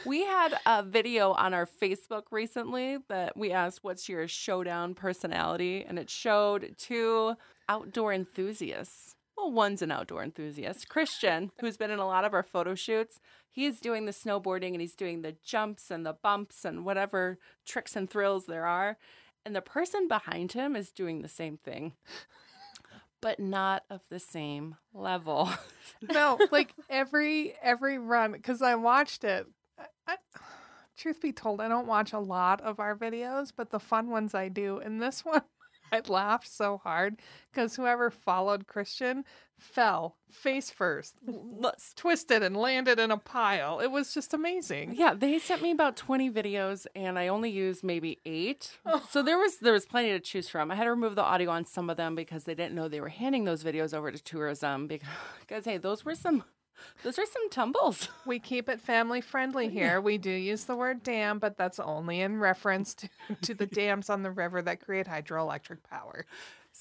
We 0.05 0.25
had 0.25 0.55
a 0.65 0.83
video 0.83 1.31
on 1.33 1.53
our 1.53 1.65
Facebook 1.65 2.23
recently 2.31 2.97
that 3.07 3.37
we 3.37 3.51
asked, 3.51 3.83
What's 3.83 4.09
your 4.09 4.27
showdown 4.27 4.93
personality? 4.93 5.85
And 5.87 5.99
it 5.99 6.09
showed 6.09 6.75
two 6.77 7.35
outdoor 7.69 8.13
enthusiasts. 8.13 9.15
Well, 9.37 9.51
one's 9.51 9.81
an 9.81 9.91
outdoor 9.91 10.23
enthusiast, 10.23 10.87
Christian, 10.87 11.51
who's 11.59 11.77
been 11.77 11.91
in 11.91 11.99
a 11.99 12.07
lot 12.07 12.23
of 12.23 12.33
our 12.33 12.43
photo 12.43 12.73
shoots. 12.73 13.19
He's 13.51 13.79
doing 13.79 14.05
the 14.05 14.11
snowboarding 14.11 14.71
and 14.71 14.81
he's 14.81 14.95
doing 14.95 15.21
the 15.21 15.35
jumps 15.43 15.91
and 15.91 16.05
the 16.05 16.13
bumps 16.13 16.63
and 16.63 16.85
whatever 16.85 17.37
tricks 17.65 17.95
and 17.95 18.09
thrills 18.09 18.45
there 18.45 18.65
are. 18.65 18.97
And 19.45 19.55
the 19.55 19.61
person 19.61 20.07
behind 20.07 20.53
him 20.53 20.75
is 20.75 20.89
doing 20.91 21.21
the 21.21 21.27
same 21.27 21.57
thing, 21.57 21.93
but 23.25 23.39
not 23.39 23.81
of 23.89 24.01
the 24.11 24.19
same 24.19 24.75
level. 24.93 25.49
no, 26.13 26.37
like 26.51 26.75
every 26.91 27.55
every 27.59 27.97
run 27.97 28.33
because 28.33 28.61
I 28.61 28.75
watched 28.75 29.23
it. 29.23 29.47
I, 29.79 29.85
I, 30.05 30.17
truth 30.95 31.21
be 31.21 31.31
told, 31.31 31.59
I 31.59 31.67
don't 31.67 31.87
watch 31.87 32.13
a 32.13 32.19
lot 32.19 32.61
of 32.61 32.79
our 32.79 32.95
videos, 32.95 33.51
but 33.57 33.71
the 33.71 33.79
fun 33.79 34.11
ones 34.11 34.35
I 34.35 34.49
do. 34.49 34.77
And 34.77 35.01
this 35.01 35.25
one, 35.25 35.41
I 35.91 36.01
laughed 36.07 36.47
so 36.47 36.77
hard 36.77 37.21
because 37.51 37.75
whoever 37.75 38.09
followed 38.09 38.67
Christian 38.67 39.23
fell 39.57 40.15
face 40.29 40.69
first, 40.69 41.15
twisted, 41.95 42.43
and 42.43 42.57
landed 42.57 42.99
in 42.99 43.09
a 43.09 43.17
pile. 43.17 43.79
It 43.79 43.87
was 43.87 44.13
just 44.13 44.33
amazing. 44.33 44.95
Yeah, 44.95 45.13
they 45.13 45.39
sent 45.39 45.61
me 45.61 45.71
about 45.71 45.95
20 45.95 46.29
videos 46.29 46.85
and 46.95 47.17
I 47.17 47.29
only 47.29 47.49
used 47.49 47.83
maybe 47.83 48.19
8. 48.25 48.77
So 49.09 49.23
there 49.23 49.37
was 49.37 49.57
there 49.59 49.73
was 49.73 49.85
plenty 49.85 50.09
to 50.09 50.19
choose 50.19 50.49
from. 50.49 50.71
I 50.71 50.75
had 50.75 50.83
to 50.83 50.89
remove 50.89 51.15
the 51.15 51.23
audio 51.23 51.51
on 51.51 51.65
some 51.65 51.89
of 51.89 51.97
them 51.97 52.15
because 52.15 52.43
they 52.43 52.55
didn't 52.55 52.75
know 52.75 52.87
they 52.87 53.01
were 53.01 53.09
handing 53.09 53.45
those 53.45 53.63
videos 53.63 53.93
over 53.93 54.11
to 54.11 54.21
tourism 54.21 54.87
because, 54.87 55.07
because 55.39 55.65
hey, 55.65 55.77
those 55.77 56.03
were 56.03 56.15
some 56.15 56.43
those 57.03 57.19
are 57.19 57.25
some 57.25 57.49
tumbles. 57.49 58.09
We 58.25 58.39
keep 58.39 58.69
it 58.69 58.81
family 58.81 59.21
friendly 59.21 59.69
here. 59.69 60.01
We 60.01 60.17
do 60.17 60.31
use 60.31 60.63
the 60.63 60.75
word 60.75 61.03
dam, 61.03 61.37
but 61.37 61.57
that's 61.57 61.79
only 61.79 62.21
in 62.21 62.39
reference 62.39 62.95
to, 62.95 63.09
to 63.43 63.53
the 63.53 63.67
dams 63.67 64.09
on 64.09 64.23
the 64.23 64.31
river 64.31 64.63
that 64.63 64.83
create 64.83 65.05
hydroelectric 65.05 65.83
power. 65.87 66.25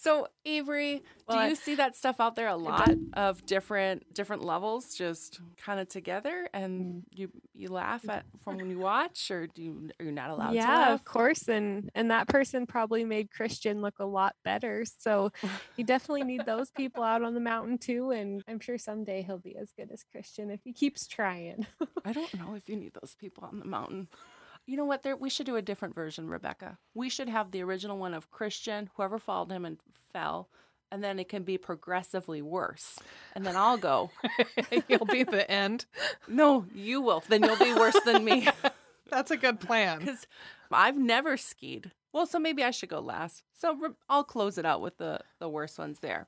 So, 0.05 0.29
Avery, 0.45 1.03
Well, 1.27 1.39
do 1.39 1.45
I- 1.45 1.49
you 1.49 1.55
see 1.55 1.77
that 1.77 1.97
stuff 1.97 2.21
out 2.21 2.37
there 2.37 2.49
a 2.49 2.57
lot 2.57 2.91
of 3.15 3.47
different 3.47 4.13
different 4.13 4.45
levels 4.45 4.95
just 4.95 5.41
kind 5.57 5.81
of 5.81 5.89
together 5.89 6.47
and 6.53 6.97
mm. 6.97 7.03
you 7.11 7.31
you 7.55 7.69
laugh 7.69 8.07
at 8.11 8.27
from 8.43 8.59
when 8.59 8.69
you 8.69 8.79
watch 8.79 9.31
or 9.31 9.47
do 9.47 9.63
you 9.63 9.91
are 9.99 10.05
you 10.05 10.13
not 10.13 10.29
allowed 10.29 10.51
to 10.51 10.57
yeah 10.57 10.93
of 10.93 11.05
course 11.05 11.49
and 11.49 11.91
and 11.95 12.11
that 12.11 12.29
person 12.29 12.67
probably 12.67 13.05
made 13.05 13.31
christian 13.31 13.81
look 13.81 13.99
a 13.99 14.05
lot 14.05 14.37
better 14.45 14.85
so 14.99 15.33
you 15.77 15.85
definitely 15.85 16.25
need 16.25 16.45
those 16.45 16.71
people 16.71 17.03
out 17.03 17.23
on 17.23 17.33
the 17.33 17.41
mountain 17.41 17.79
too 17.79 18.11
and 18.11 18.43
i'm 18.47 18.61
sure 18.61 18.77
someday 18.77 19.23
he'll 19.23 19.39
be 19.39 19.57
as 19.57 19.73
good 19.73 19.91
as 19.91 20.05
christian 20.13 20.51
if 20.51 20.61
he 20.65 20.73
keeps 20.73 21.07
trying. 21.07 21.67
I 22.05 22.13
don't 22.13 22.35
know 22.35 22.55
if 22.55 22.69
you 22.69 22.77
need 22.77 22.93
those 23.01 23.15
people 23.19 23.45
on 23.45 23.59
the 23.59 23.65
mountain. 23.65 24.09
You 24.67 24.77
know 24.77 24.85
what? 24.85 25.03
There, 25.03 25.17
we 25.17 25.29
should 25.31 25.47
do 25.47 25.57
a 25.57 25.63
different 25.63 25.95
version, 25.95 26.29
Rebecca. 26.29 26.79
We 26.95 27.09
should 27.11 27.29
have 27.29 27.51
the 27.51 27.63
original 27.63 27.99
one 27.99 28.15
of 28.15 28.31
Christian, 28.31 28.89
whoever 28.97 29.19
followed 29.19 29.51
him 29.51 29.65
and 29.65 29.79
fell, 30.13 30.49
and 30.91 31.05
then 31.05 31.19
it 31.19 31.29
can 31.29 31.43
be 31.43 31.59
progressively 31.59 32.41
worse. 32.41 32.99
And 33.35 33.45
then 33.45 33.57
I'll 33.57 33.77
go, 33.77 34.11
You'll 34.89 35.05
be 35.07 35.23
the 35.25 35.49
end. 35.51 35.85
no, 36.29 36.65
you 36.75 37.01
will. 37.03 37.23
Then 37.29 37.43
you'll 37.43 37.59
be 37.59 37.75
worse 37.75 37.99
than 38.05 38.25
me 38.25 38.49
That's 39.11 39.31
a 39.31 39.37
good 39.37 39.61
plan. 39.61 39.99
because 39.99 40.27
I've 40.71 40.97
never 40.97 41.37
skied. 41.37 41.91
Well, 42.13 42.27
so 42.27 42.39
maybe 42.39 42.65
I 42.65 42.71
should 42.71 42.89
go 42.89 43.01
last. 43.01 43.43
So 43.53 43.75
Re- 43.77 43.91
I'll 44.09 44.25
close 44.25 44.57
it 44.57 44.65
out 44.65 44.81
with 44.81 44.97
the 44.99 45.21
the 45.41 45.49
worst 45.49 45.79
ones 45.79 45.99
there. 46.01 46.27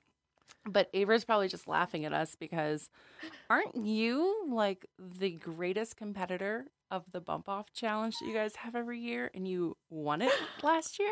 But 0.69 0.91
Ava's 0.93 1.25
probably 1.25 1.49
just 1.49 1.69
laughing 1.69 2.05
at 2.05 2.13
us 2.13 2.35
because 2.35 2.91
aren't 3.49 3.77
you 3.77 4.47
like 4.51 4.85
the 4.99 5.31
greatest 5.31 5.97
competitor 5.97 6.67
of 6.91 7.05
the 7.13 7.21
bump 7.21 7.49
off 7.49 7.73
challenge 7.73 8.15
that 8.21 8.27
you 8.27 8.35
guys 8.35 8.55
have 8.57 8.75
every 8.75 9.01
year 9.01 9.31
and 9.35 9.47
you 9.47 9.77
won 9.91 10.23
it 10.23 10.33
last 10.63 10.99
year? 10.99 11.11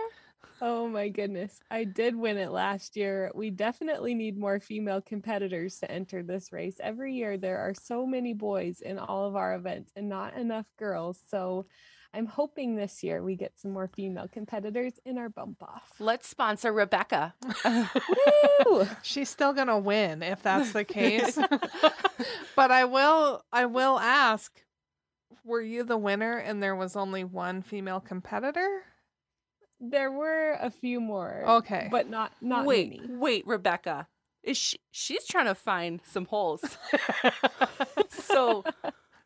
oh 0.60 0.86
my 0.86 1.08
goodness 1.08 1.58
i 1.70 1.84
did 1.84 2.14
win 2.14 2.36
it 2.36 2.50
last 2.50 2.96
year 2.96 3.30
we 3.34 3.50
definitely 3.50 4.14
need 4.14 4.36
more 4.38 4.60
female 4.60 5.00
competitors 5.00 5.78
to 5.78 5.90
enter 5.90 6.22
this 6.22 6.52
race 6.52 6.76
every 6.80 7.14
year 7.14 7.36
there 7.38 7.58
are 7.58 7.72
so 7.74 8.06
many 8.06 8.34
boys 8.34 8.80
in 8.82 8.98
all 8.98 9.26
of 9.26 9.36
our 9.36 9.54
events 9.54 9.90
and 9.96 10.08
not 10.08 10.36
enough 10.36 10.66
girls 10.78 11.18
so 11.28 11.64
i'm 12.12 12.26
hoping 12.26 12.76
this 12.76 13.02
year 13.02 13.22
we 13.22 13.34
get 13.36 13.58
some 13.58 13.72
more 13.72 13.88
female 13.88 14.28
competitors 14.30 14.92
in 15.06 15.16
our 15.16 15.30
bump 15.30 15.62
off 15.62 15.92
Let's 15.98 16.28
sponsor 16.28 16.72
Rebecca. 16.72 17.34
Woo! 18.66 18.86
She's 19.02 19.28
still 19.30 19.52
gonna 19.52 19.78
win 19.78 20.22
if 20.22 20.42
that's 20.42 20.72
the 20.72 20.84
case. 20.84 21.38
but 22.56 22.70
I 22.70 22.84
will 22.84 23.42
I 23.52 23.66
will 23.66 23.98
ask, 23.98 24.52
were 25.44 25.60
you 25.60 25.84
the 25.84 25.96
winner 25.96 26.38
and 26.38 26.62
there 26.62 26.74
was 26.74 26.96
only 26.96 27.24
one 27.24 27.62
female 27.62 28.00
competitor? 28.00 28.82
There 29.80 30.10
were 30.10 30.56
a 30.60 30.70
few 30.70 31.00
more. 31.00 31.44
Okay. 31.46 31.88
But 31.90 32.08
not 32.08 32.32
not 32.40 32.64
wait, 32.64 33.00
many. 33.02 33.14
wait, 33.16 33.46
Rebecca. 33.46 34.08
Is 34.42 34.56
she 34.56 34.78
she's 34.90 35.26
trying 35.26 35.46
to 35.46 35.54
find 35.54 36.00
some 36.04 36.26
holes. 36.26 36.62
so 38.08 38.64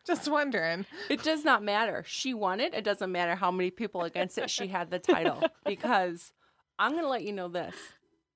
Just 0.06 0.28
wondering. 0.30 0.86
it 1.10 1.22
does 1.22 1.44
not 1.44 1.62
matter. 1.62 2.02
She 2.06 2.32
won 2.34 2.60
it. 2.60 2.72
It 2.72 2.84
doesn't 2.84 3.12
matter 3.12 3.34
how 3.34 3.50
many 3.50 3.70
people 3.70 4.02
against 4.04 4.38
it. 4.38 4.48
She 4.50 4.68
had 4.68 4.90
the 4.90 4.98
title 4.98 5.42
because 5.66 6.32
I'm 6.78 6.92
going 6.92 7.02
to 7.04 7.08
let 7.10 7.24
you 7.24 7.32
know 7.32 7.48
this. 7.48 7.74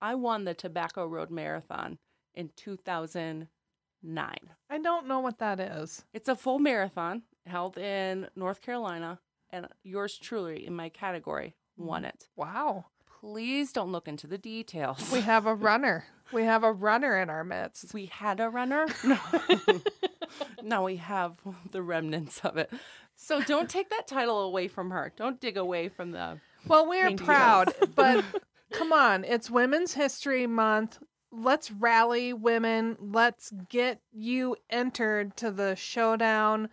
I 0.00 0.16
won 0.16 0.44
the 0.44 0.52
Tobacco 0.54 1.06
Road 1.06 1.30
Marathon 1.30 1.98
in 2.34 2.50
2009. 2.56 4.36
I 4.68 4.78
don't 4.78 5.06
know 5.06 5.20
what 5.20 5.38
that 5.38 5.60
is. 5.60 6.04
It's 6.12 6.28
a 6.28 6.36
full 6.36 6.58
marathon 6.58 7.22
held 7.46 7.78
in 7.78 8.28
North 8.36 8.60
Carolina, 8.60 9.18
and 9.50 9.66
yours 9.82 10.18
truly 10.18 10.66
in 10.66 10.74
my 10.74 10.88
category 10.88 11.54
mm. 11.78 11.84
won 11.84 12.04
it. 12.04 12.28
Wow. 12.36 12.86
Please 13.20 13.72
don't 13.72 13.92
look 13.92 14.08
into 14.08 14.26
the 14.26 14.38
details. 14.38 15.10
We 15.12 15.20
have 15.20 15.46
a 15.46 15.54
runner. 15.70 16.04
We 16.32 16.44
have 16.44 16.64
a 16.64 16.72
runner 16.72 17.20
in 17.20 17.30
our 17.30 17.44
midst. 17.44 17.94
we 17.94 18.06
had 18.06 18.40
a 18.40 18.48
runner. 18.48 18.86
No. 19.04 19.18
now 20.62 20.84
we 20.84 20.96
have 20.96 21.36
the 21.70 21.82
remnants 21.82 22.40
of 22.40 22.56
it. 22.56 22.70
So 23.14 23.42
don't 23.42 23.68
take 23.68 23.90
that 23.90 24.06
title 24.06 24.40
away 24.40 24.68
from 24.68 24.90
her. 24.90 25.12
Don't 25.16 25.40
dig 25.40 25.56
away 25.56 25.88
from 25.88 26.12
the. 26.12 26.40
Well, 26.66 26.88
we're 26.88 27.06
Thank 27.06 27.20
you. 27.20 27.26
proud, 27.26 27.74
but 27.94 28.24
come 28.72 28.92
on, 28.92 29.24
it's 29.24 29.50
Women's 29.50 29.92
History 29.92 30.46
Month. 30.46 30.98
Let's 31.30 31.70
rally 31.70 32.32
women. 32.32 32.96
Let's 33.00 33.52
get 33.68 34.00
you 34.12 34.56
entered 34.70 35.36
to 35.38 35.50
the 35.50 35.76
showdown 35.76 36.68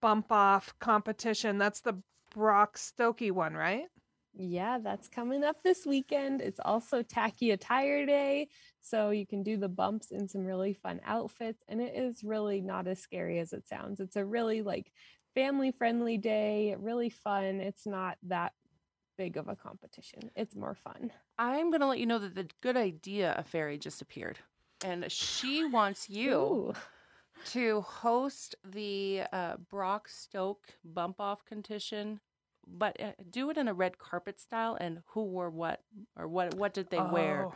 bump 0.00 0.30
off 0.30 0.74
competition. 0.78 1.58
That's 1.58 1.80
the 1.80 1.94
Brock 2.34 2.76
Stokey 2.76 3.30
one, 3.30 3.54
right? 3.54 3.86
Yeah, 4.38 4.78
that's 4.82 5.08
coming 5.08 5.44
up 5.44 5.56
this 5.62 5.86
weekend. 5.86 6.42
It's 6.42 6.60
also 6.62 7.02
Tacky 7.02 7.52
Attire 7.52 8.04
Day, 8.04 8.48
so 8.82 9.10
you 9.10 9.26
can 9.26 9.42
do 9.42 9.56
the 9.56 9.68
bumps 9.68 10.10
in 10.10 10.28
some 10.28 10.44
really 10.44 10.74
fun 10.74 11.00
outfits, 11.06 11.62
and 11.68 11.80
it 11.80 11.94
is 11.96 12.22
really 12.22 12.60
not 12.60 12.86
as 12.86 13.00
scary 13.00 13.38
as 13.38 13.54
it 13.54 13.66
sounds. 13.66 13.98
It's 13.98 14.16
a 14.16 14.24
really 14.24 14.60
like 14.60 14.92
family 15.34 15.70
friendly 15.70 16.18
day, 16.18 16.76
really 16.78 17.08
fun. 17.08 17.60
It's 17.60 17.86
not 17.86 18.18
that 18.24 18.52
big 19.16 19.38
of 19.38 19.48
a 19.48 19.56
competition. 19.56 20.30
It's 20.36 20.54
more 20.54 20.74
fun. 20.74 21.12
I'm 21.38 21.70
going 21.70 21.80
to 21.80 21.86
let 21.86 21.98
you 21.98 22.06
know 22.06 22.18
that 22.18 22.34
the 22.34 22.48
good 22.62 22.76
idea 22.76 23.32
of 23.32 23.46
Fairy 23.46 23.78
just 23.78 24.02
appeared. 24.02 24.38
And 24.84 25.10
she 25.10 25.64
wants 25.64 26.10
you 26.10 26.32
Ooh. 26.32 26.74
To 27.44 27.80
host 27.82 28.54
the 28.64 29.22
uh, 29.32 29.56
Brock 29.70 30.08
Stoke 30.08 30.66
bump 30.84 31.20
off 31.20 31.44
competition, 31.44 32.20
but 32.66 33.00
uh, 33.00 33.12
do 33.30 33.50
it 33.50 33.56
in 33.56 33.68
a 33.68 33.74
red 33.74 33.98
carpet 33.98 34.40
style 34.40 34.76
and 34.80 35.02
who 35.08 35.22
wore 35.22 35.50
what 35.50 35.82
or 36.16 36.26
what 36.26 36.54
what 36.54 36.74
did 36.74 36.90
they 36.90 37.00
wear. 37.00 37.44
Oh, 37.46 37.54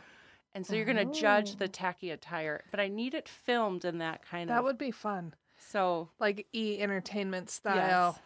And 0.53 0.65
so 0.65 0.75
you're 0.75 0.85
going 0.85 0.97
to 0.97 1.19
judge 1.19 1.55
the 1.57 1.65
Oh. 1.65 1.71
tacky 1.71 2.09
attire, 2.11 2.63
but 2.71 2.79
I 2.79 2.87
need 2.87 3.13
it 3.13 3.27
filmed 3.27 3.85
in 3.85 3.97
that 3.99 4.25
kind 4.25 4.49
that 4.49 4.53
of. 4.53 4.57
That 4.59 4.63
would 4.65 4.77
be 4.77 4.91
fun. 4.91 5.33
So 5.57 6.09
Like 6.19 6.47
e 6.53 6.79
entertainment 6.79 7.47
yes, 7.47 7.55
style. 7.55 8.19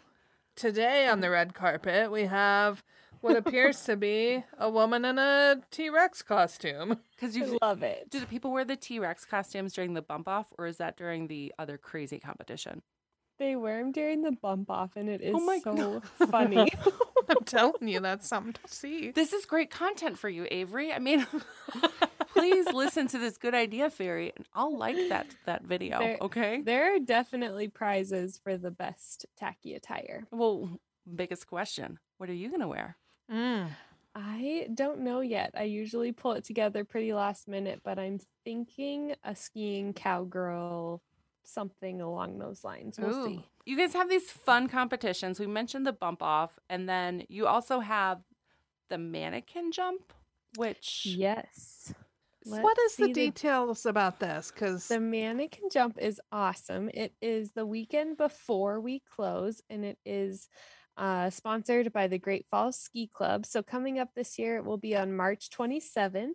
Today 0.56 1.08
on 1.08 1.20
the 1.20 1.30
red 1.30 1.54
carpet, 1.54 2.12
we 2.12 2.24
have 2.24 2.84
what 3.26 3.36
appears 3.36 3.82
to 3.84 3.96
be 3.98 4.44
a 4.58 4.70
woman 4.70 5.04
in 5.04 5.18
a 5.18 5.58
T 5.72 5.90
Rex 5.90 6.22
costume. 6.22 7.00
because 7.16 7.36
you 7.36 7.58
love 7.62 7.84
it. 7.84 8.10
do 8.10 8.20
the 8.20 8.26
people 8.28 8.52
wear 8.52 8.64
the 8.64 8.76
T 8.76 9.00
Rex 9.00 9.26
costumes 9.26 9.74
during 9.74 9.94
the 9.96 10.02
bump 10.02 10.28
off, 10.28 10.48
or 10.58 10.68
is 10.68 10.78
that 10.78 10.96
during 10.96 11.28
the 11.28 11.54
other 11.58 11.78
crazy 11.78 12.20
competition? 12.20 12.82
They 13.38 13.56
wear 13.56 13.80
them 13.80 13.92
during 13.92 14.22
the 14.22 14.32
bump 14.32 14.70
off, 14.70 14.92
and 14.96 15.10
it 15.10 15.22
is 15.22 15.36
Oh 15.36 15.44
my 15.46 15.60
so 15.60 16.02
funny. 16.30 16.72
I'm 17.30 17.44
telling 17.46 17.88
you, 17.88 18.00
that's 18.00 18.28
something 18.28 18.54
to 18.54 18.74
see. 18.74 19.10
This 19.12 19.34
is 19.34 19.46
great 19.46 19.72
content 19.72 20.18
for 20.20 20.30
you, 20.30 20.48
Avery. 20.52 20.94
I 20.94 21.00
mean, 21.00 21.26
please 22.34 22.68
listen 22.72 23.08
to 23.08 23.18
this 23.18 23.38
good 23.38 23.56
idea, 23.56 23.90
Fairy, 23.90 24.32
and 24.38 24.46
I'll 24.54 24.78
like 24.78 24.96
that 25.10 25.28
that 25.46 25.64
video. 25.64 26.00
There- 26.00 26.18
okay. 26.22 26.62
there 26.62 26.96
are 26.96 27.00
definitely 27.00 27.68
prizes 27.68 28.40
for 28.42 28.58
the 28.58 28.72
best 28.72 29.26
tacky 29.38 29.74
attire. 29.74 30.26
Well, 30.32 30.80
biggest 31.14 31.48
question: 31.48 32.00
What 32.20 32.30
are 32.30 32.34
you 32.34 32.52
gonna 32.52 32.68
wear? 32.68 32.96
Mm. 33.32 33.68
I 34.16 34.68
don't 34.74 35.02
know 35.02 35.20
yet. 35.20 35.52
I 35.56 35.64
usually 35.64 36.12
pull 36.12 36.34
it 36.34 36.46
together 36.46 36.86
pretty 36.86 37.14
last 37.14 37.48
minute, 37.48 37.82
but 37.84 38.00
I'm 38.00 38.20
thinking 38.46 39.14
a 39.24 39.36
skiing 39.36 39.94
cowgirl, 39.94 41.02
something 41.44 42.02
along 42.02 42.40
those 42.40 42.64
lines. 42.64 42.98
We'll 42.98 43.12
Ooh. 43.12 43.30
see. 43.30 43.44
You 43.66 43.78
guys 43.78 43.94
have 43.94 44.10
these 44.10 44.32
fun 44.32 44.70
competitions. 44.70 45.40
We 45.40 45.48
mentioned 45.48 45.86
the 45.86 45.92
bump 45.92 46.22
off, 46.22 46.58
and 46.70 46.88
then 46.88 47.24
you 47.28 47.48
also 47.48 47.80
have 47.80 48.20
the 48.90 48.98
mannequin 48.98 49.72
jump, 49.72 50.14
which 50.58 51.18
Yes. 51.18 51.94
what 52.44 52.78
Let's 52.78 52.94
is 52.94 52.98
the 52.98 53.14
details 53.14 53.86
about 53.86 54.20
this? 54.20 54.52
Because 54.52 54.88
The 54.88 55.00
mannequin 55.00 55.70
jump 55.72 55.98
is 56.00 56.22
awesome. 56.32 56.90
It 56.94 57.14
is 57.22 57.52
the 57.52 57.66
weekend 57.66 58.18
before 58.18 58.80
we 58.80 59.02
close, 59.16 59.62
and 59.70 59.84
it 59.84 59.98
is 60.06 60.48
uh, 60.98 61.30
sponsored 61.30 61.92
by 61.94 62.08
the 62.08 62.18
Great 62.18 62.46
Falls 62.50 62.78
Ski 62.80 63.08
Club. 63.14 63.46
So, 63.46 63.62
coming 63.62 64.00
up 64.00 64.10
this 64.16 64.38
year, 64.40 64.58
it 64.58 64.66
will 64.66 64.78
be 64.78 64.96
on 64.96 65.16
March 65.16 65.50
27th. 65.50 66.34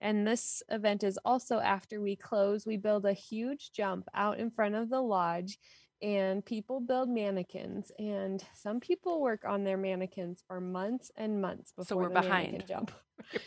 And 0.00 0.26
this 0.26 0.62
event 0.70 1.04
is 1.04 1.18
also 1.24 1.58
after 1.58 2.00
we 2.00 2.16
close. 2.16 2.66
We 2.66 2.76
build 2.76 3.04
a 3.06 3.12
huge 3.12 3.72
jump 3.72 4.08
out 4.14 4.38
in 4.38 4.50
front 4.50 4.74
of 4.74 4.88
the 4.90 5.00
lodge, 5.00 5.58
and 6.00 6.44
people 6.44 6.80
build 6.80 7.08
mannequins. 7.08 7.90
And 7.98 8.42
some 8.54 8.80
people 8.80 9.20
work 9.20 9.44
on 9.46 9.64
their 9.64 9.76
mannequins 9.76 10.42
for 10.46 10.60
months 10.60 11.10
and 11.16 11.40
months 11.42 11.72
before 11.72 11.84
so 11.88 11.96
we're 11.96 12.08
behind. 12.10 12.64
jump. 12.68 12.92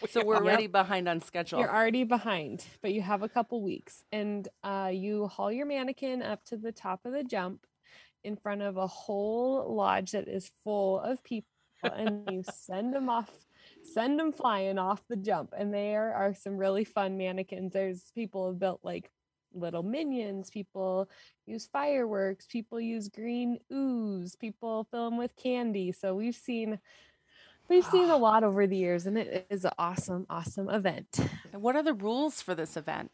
so 0.10 0.22
we're 0.24 0.36
Yep. 0.36 0.44
already 0.44 0.68
behind 0.68 1.08
on 1.10 1.22
schedule. 1.22 1.60
You're 1.60 1.74
already 1.74 2.04
behind, 2.04 2.66
but 2.82 2.92
you 2.94 3.02
have 3.02 3.24
a 3.24 3.30
couple 3.30 3.62
weeks. 3.64 4.04
And 4.12 4.48
uh, 4.64 4.92
you 4.94 5.28
haul 5.28 5.52
your 5.52 5.66
mannequin 5.66 6.22
up 6.22 6.44
to 6.46 6.58
the 6.58 6.72
top 6.72 7.06
of 7.06 7.14
the 7.14 7.24
jump 7.24 7.66
in 8.24 8.36
front 8.36 8.62
of 8.62 8.78
a 8.78 8.88
whole 8.88 9.74
lodge 9.74 10.12
that 10.12 10.28
is 10.28 10.52
full 10.64 11.00
of 11.00 11.24
people, 11.24 11.48
and 11.84 12.30
you 12.30 12.44
send 12.54 12.94
them 12.94 13.10
off, 13.10 13.30
send 13.84 14.20
them 14.20 14.32
flying 14.32 14.78
off 14.78 15.02
the 15.08 15.16
jump. 15.16 15.54
And 15.58 15.74
there 15.74 16.14
are 16.14 16.34
some 16.34 16.58
really 16.58 16.84
fun 16.84 17.18
mannequins. 17.18 17.74
There's 17.74 18.12
people 18.14 18.48
have 18.48 18.60
built 18.60 18.80
like 18.84 19.10
little 19.54 19.84
minions, 19.84 20.50
people 20.50 21.10
use 21.46 21.68
fireworks, 21.68 22.46
people 22.46 22.80
use 22.80 23.10
green 23.10 23.60
ooze, 23.72 24.36
people 24.36 24.88
fill 24.92 25.10
them 25.10 25.18
with 25.18 25.36
candy. 25.36 25.92
So 25.92 26.16
we've 26.16 26.36
seen. 26.36 26.80
We've 27.70 27.86
seen 27.86 28.10
a 28.10 28.16
ah. 28.16 28.18
lot 28.18 28.44
over 28.44 28.68
the 28.68 28.76
years, 28.76 29.06
and 29.06 29.18
it 29.18 29.48
is 29.50 29.64
an 29.64 29.72
awesome, 29.78 30.26
awesome 30.30 30.70
event. 30.70 31.08
And 31.54 31.62
what 31.62 31.78
are 31.78 31.84
the 31.84 31.94
rules 31.94 32.42
for 32.42 32.54
this 32.54 32.76
event? 32.76 33.12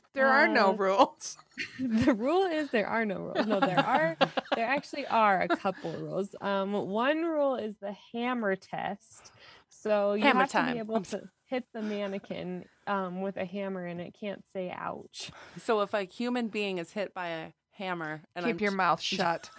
there 0.14 0.28
are 0.28 0.48
no 0.48 0.70
Uh, 0.70 0.72
rules. 0.74 1.36
the 1.80 2.14
rule 2.14 2.44
is 2.46 2.70
there 2.70 2.86
are 2.86 3.04
no 3.04 3.16
rules. 3.18 3.46
No, 3.46 3.60
there 3.60 3.78
are 3.78 4.16
there 4.54 4.66
actually 4.66 5.06
are 5.06 5.42
a 5.42 5.48
couple 5.48 5.92
rules. 5.92 6.34
Um, 6.40 6.72
one 6.72 7.22
rule 7.22 7.56
is 7.56 7.76
the 7.76 7.94
hammer 8.12 8.56
test. 8.56 9.32
So 9.68 10.14
you 10.14 10.22
Hammer 10.24 10.40
have 10.40 10.50
to 10.66 10.72
be 10.72 10.78
able 10.78 11.00
to 11.02 11.22
hit 11.46 11.64
the 11.74 11.82
mannequin 11.82 12.64
um, 12.86 13.20
with 13.20 13.36
a 13.36 13.44
hammer, 13.44 13.84
and 13.84 14.00
it 14.00 14.14
can't 14.18 14.44
say 14.52 14.70
"ouch." 14.70 15.30
So 15.58 15.80
if 15.80 15.92
a 15.94 16.04
human 16.04 16.48
being 16.48 16.78
is 16.78 16.92
hit 16.92 17.12
by 17.14 17.28
a 17.28 17.46
hammer, 17.72 18.22
and 18.36 18.44
Keep 18.46 18.56
I'm, 18.56 18.62
your 18.62 18.72
mouth 18.72 19.00
shut. 19.16 19.50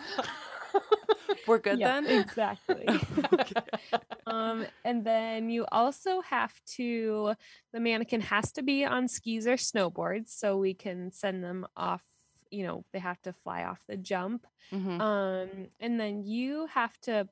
We're 1.45 1.59
good 1.59 1.79
Yeah, 1.79 2.01
then. 2.01 2.07
exactly. 2.07 2.87
um, 4.25 4.65
and 4.85 5.05
then 5.05 5.49
you 5.49 5.65
also 5.71 6.21
have 6.21 6.53
to 6.77 7.33
the 7.73 7.79
mannequin 7.79 8.21
has 8.21 8.51
to 8.53 8.63
be 8.63 8.85
on 8.85 9.07
skis 9.07 9.47
or 9.47 9.55
snowboards, 9.55 10.29
so 10.29 10.57
we 10.57 10.73
can 10.73 11.11
send 11.11 11.43
them 11.43 11.65
off. 11.75 12.03
You 12.51 12.65
know, 12.67 12.85
they 12.93 12.99
have 12.99 13.21
to 13.23 13.33
fly 13.33 13.63
off 13.63 13.81
the 13.87 13.97
jump. 13.97 14.45
Mhm. 14.71 15.01
Um, 15.01 15.67
and 15.79 15.99
then 15.99 16.23
you 16.23 16.67
have 16.67 16.97
to 17.01 17.27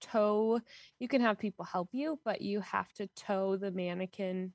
tow, 0.00 0.60
you 0.98 1.08
can 1.08 1.20
have 1.20 1.38
people 1.38 1.64
help 1.64 1.90
you, 1.92 2.18
but 2.24 2.40
you 2.40 2.60
have 2.60 2.92
to 2.94 3.08
tow 3.08 3.56
the 3.56 3.70
mannequin 3.70 4.54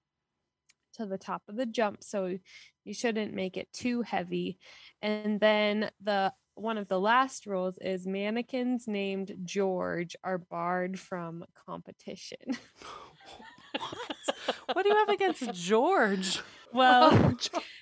to 0.94 1.06
the 1.06 1.18
top 1.18 1.44
of 1.48 1.56
the 1.56 1.66
jump. 1.66 2.04
So 2.04 2.38
you 2.84 2.94
shouldn't 2.94 3.34
make 3.34 3.58
it 3.58 3.72
too 3.74 4.02
heavy. 4.04 4.60
And 5.02 5.40
then 5.40 5.92
the 6.02 6.34
one 6.56 6.78
of 6.78 6.88
the 6.88 7.00
last 7.00 7.46
rules 7.46 7.78
is 7.80 8.06
mannequins 8.06 8.88
named 8.88 9.34
George 9.44 10.16
are 10.24 10.38
barred 10.38 11.00
from 11.00 11.46
competition. 11.66 12.38
what? 13.78 14.36
What 14.74 14.84
do 14.84 14.90
you 14.90 14.96
have 14.96 15.10
against 15.10 15.54
George? 15.54 16.42
Well, 16.74 17.36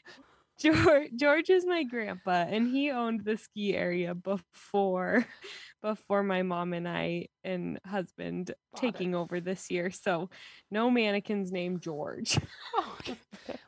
George 0.60 1.12
George 1.16 1.50
is 1.50 1.66
my 1.66 1.84
grandpa 1.84 2.46
and 2.50 2.68
he 2.68 2.92
owned 2.92 3.24
the 3.24 3.38
ski 3.38 3.74
area 3.74 4.14
before 4.14 5.26
before 5.82 6.24
my 6.24 6.44
mom 6.44 6.74
and 6.74 6.88
I 6.88 7.28
and 7.44 7.80
husband 7.86 8.48
Bought 8.74 8.84
it. 8.84 8.88
taking 8.88 9.16
over 9.16 9.40
this 9.40 9.70
year. 9.72 9.92
So 9.92 10.30
no 10.70 10.90
mannequins 10.92 11.52
named 11.52 11.82
George. 11.82 12.38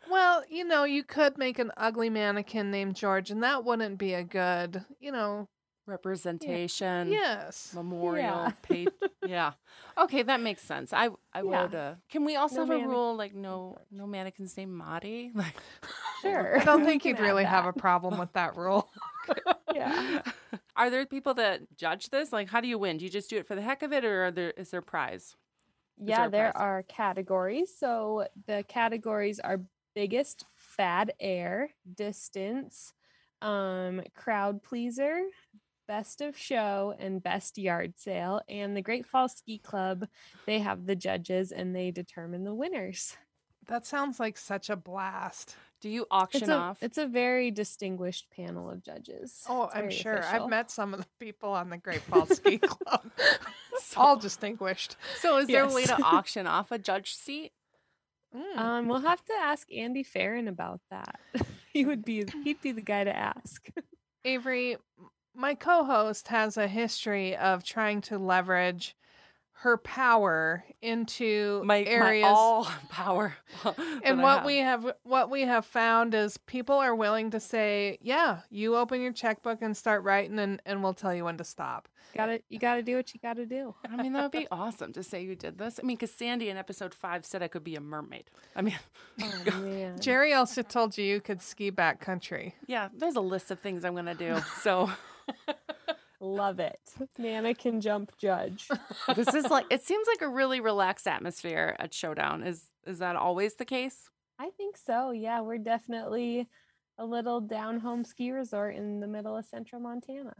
Well, 0.09 0.43
you 0.47 0.63
know, 0.63 0.83
you 0.83 1.03
could 1.03 1.39
make 1.39 1.57
an 1.57 1.71
ugly 1.75 2.09
mannequin 2.09 2.69
named 2.69 2.95
George, 2.95 3.31
and 3.31 3.41
that 3.41 3.63
wouldn't 3.65 3.97
be 3.97 4.13
a 4.13 4.23
good, 4.23 4.83
you 4.99 5.11
know, 5.11 5.47
Representation. 5.87 7.09
Yes. 7.11 7.71
Memorial. 7.75 8.53
Yeah. 8.69 8.85
yeah. 9.25 9.51
Okay, 9.97 10.21
that 10.23 10.39
makes 10.39 10.61
sense. 10.61 10.93
I 10.93 11.07
I 11.33 11.41
Yeah. 11.41 11.61
would. 11.63 11.75
Uh, 11.75 11.95
can 12.09 12.25
we 12.25 12.35
also 12.35 12.63
No 12.63 12.73
have 12.73 12.83
a 12.83 12.87
rule 12.87 13.15
like 13.15 13.33
no 13.33 13.77
no 13.91 14.05
mannequins 14.07 14.55
named 14.55 14.71
Maddie? 14.71 15.31
Like. 15.35 15.55
Sure. 16.21 16.59
I 16.61 16.63
don't 16.63 16.85
think 16.85 17.03
you'd 17.05 17.17
add 17.17 17.23
really 17.23 17.43
have 17.43 17.65
a 17.65 17.73
problem 17.73 18.17
with 18.19 18.31
that 18.33 18.55
rule. 18.55 18.87
Yeah. 19.73 20.21
Are 20.75 20.89
there 20.89 21.05
people 21.05 21.33
that 21.35 21.61
judge 21.77 22.09
this? 22.09 22.31
Like, 22.33 22.49
how 22.49 22.61
do 22.61 22.67
you 22.67 22.77
win? 22.79 22.97
Do 22.97 23.05
you 23.05 23.11
just 23.11 23.29
do 23.29 23.37
it 23.37 23.47
for 23.47 23.55
the 23.55 23.61
heck 23.61 23.83
of 23.83 23.93
it, 23.93 24.05
or 24.05 24.25
are 24.25 24.31
there 24.31 24.51
is 24.51 24.71
there 24.71 24.79
a 24.79 24.83
prize? 24.83 25.35
there 25.97 26.25
Yeah, 26.25 26.27
a 26.27 26.29
there 26.29 26.51
prize? 26.51 26.55
are 26.55 26.83
categories. 26.83 27.77
So 27.77 28.27
the 28.47 28.63
categories 28.67 29.39
are 29.39 29.61
biggest 29.95 30.45
bad 30.77 31.13
air, 31.19 31.69
distance, 31.95 32.93
um, 33.41 34.01
crowd 34.15 34.63
pleaser, 34.63 35.21
best 35.87 36.21
of 36.21 36.37
show, 36.37 36.95
and 36.99 37.23
best 37.23 37.57
yard 37.57 37.99
sale. 37.99 38.41
And 38.49 38.75
the 38.75 38.81
Great 38.81 39.05
Falls 39.07 39.35
Ski 39.37 39.59
Club, 39.59 40.07
they 40.45 40.59
have 40.59 40.85
the 40.85 40.95
judges 40.95 41.51
and 41.51 41.75
they 41.75 41.91
determine 41.91 42.43
the 42.43 42.55
winners. 42.55 43.17
That 43.67 43.85
sounds 43.85 44.19
like 44.21 44.37
such 44.37 44.69
a 44.69 44.75
blast. 44.77 45.57
Do 45.83 45.89
you 45.89 46.05
auction 46.09 46.43
It's 46.43 46.49
a, 46.49 46.55
off? 46.55 46.77
it's 46.81 46.97
a 46.97 47.05
very 47.05 47.51
distinguished 47.51 48.27
panel 48.33 48.69
of 48.69 48.81
judges. 48.81 49.43
Oh, 49.49 49.65
It's 49.65 49.75
I'm 49.75 49.89
sure. 49.91 50.13
official. 50.13 50.43
I've 50.45 50.49
met 50.49 50.71
some 50.71 50.93
of 50.93 51.01
the 51.01 51.05
people 51.19 51.51
on 51.51 51.69
the 51.69 51.75
Great 51.77 51.99
Falls 51.99 52.37
Ski 52.37 52.57
Club. 52.59 53.01
All 53.97 54.15
distinguished. 54.15 54.95
so, 55.19 55.37
is 55.39 55.47
there 55.47 55.65
a 55.65 55.73
way 55.73 55.83
to 55.83 56.01
auction 56.03 56.47
off 56.47 56.71
a 56.71 56.77
judge 56.79 57.13
seat? 57.13 57.51
Mm. 58.33 58.57
Um, 58.57 58.87
we'll 58.87 59.01
have 59.01 59.25
to 59.25 59.33
ask 59.33 59.67
Andy 59.73 60.03
Farron 60.03 60.47
about 60.47 60.79
that. 60.89 61.19
he 61.73 61.83
would 61.85 62.05
be 62.05 62.23
he'd 62.45 62.61
be 62.61 62.71
the 62.71 62.81
guy 62.81 63.03
to 63.03 63.13
ask. 63.15 63.67
Avery, 64.23 64.77
my 65.35 65.53
co 65.53 65.83
host 65.83 66.29
has 66.29 66.55
a 66.55 66.67
history 66.69 67.35
of 67.35 67.65
trying 67.65 67.99
to 68.03 68.17
leverage 68.17 68.95
her 69.57 69.77
power 69.77 70.63
into 70.81 71.61
My, 71.63 71.83
areas. 71.83 72.23
my 72.23 72.29
all 72.29 72.65
power. 72.89 73.35
and 74.03 74.21
what 74.21 74.37
have. 74.39 74.45
we 74.45 74.57
have 74.57 74.91
what 75.03 75.29
we 75.29 75.41
have 75.43 75.65
found 75.65 76.13
is 76.13 76.37
people 76.37 76.75
are 76.75 76.93
willing 76.95 77.31
to 77.31 77.39
say, 77.39 77.97
Yeah, 78.01 78.39
you 78.49 78.75
open 78.75 78.99
your 79.01 79.13
checkbook 79.13 79.61
and 79.61 79.75
start 79.77 80.03
writing 80.03 80.37
and, 80.39 80.61
and 80.65 80.83
we'll 80.83 80.93
tell 80.93 81.13
you 81.15 81.23
when 81.25 81.37
to 81.37 81.43
stop. 81.45 81.87
gotta 82.13 82.41
you 82.49 82.59
gotta 82.59 82.83
do 82.83 82.97
what 82.97 83.13
you 83.13 83.19
gotta 83.21 83.45
do. 83.45 83.73
I 83.89 83.95
mean, 84.01 84.11
that 84.13 84.23
would 84.23 84.31
be 84.31 84.47
awesome 84.51 84.91
to 84.93 85.03
say 85.03 85.23
you 85.23 85.35
did 85.35 85.57
this. 85.57 85.79
I 85.81 85.85
mean, 85.85 85.95
because 85.95 86.11
Sandy 86.11 86.49
in 86.49 86.57
episode 86.57 86.93
five 86.93 87.25
said 87.25 87.41
I 87.41 87.47
could 87.47 87.63
be 87.63 87.75
a 87.75 87.81
mermaid. 87.81 88.29
I 88.57 88.61
mean, 88.63 88.77
Oh 89.21 89.57
man. 89.61 89.99
Jerry 89.99 90.33
also 90.33 90.61
told 90.61 90.97
you 90.97 91.05
you 91.05 91.21
could 91.21 91.41
ski 91.41 91.71
backcountry. 91.71 92.53
yeah, 92.67 92.89
there's 92.93 93.15
a 93.15 93.21
list 93.21 93.49
of 93.51 93.59
things 93.59 93.85
I'm 93.85 93.95
gonna 93.95 94.13
do. 94.15 94.35
So 94.61 94.89
Love 96.23 96.61
it. 96.61 96.79
Mannequin 97.17 97.81
jump 97.81 98.17
judge. 98.17 98.69
this 99.15 99.33
is 99.33 99.49
like 99.49 99.65
it 99.69 99.85
seems 99.85 100.07
like 100.07 100.21
a 100.21 100.29
really 100.29 100.61
relaxed 100.61 101.05
atmosphere 101.05 101.75
at 101.79 101.93
Showdown. 101.93 102.43
Is 102.43 102.69
is 102.87 102.99
that 102.99 103.17
always 103.17 103.55
the 103.55 103.65
case? 103.65 104.09
I 104.39 104.49
think 104.51 104.77
so. 104.77 105.11
Yeah, 105.11 105.41
we're 105.41 105.57
definitely 105.57 106.47
a 106.97 107.05
little 107.05 107.41
down 107.41 107.77
home 107.81 108.05
ski 108.05 108.31
resort 108.31 108.75
in 108.75 109.01
the 109.01 109.07
middle 109.07 109.35
of 109.35 109.45
central 109.45 109.81
Montana. 109.81 110.33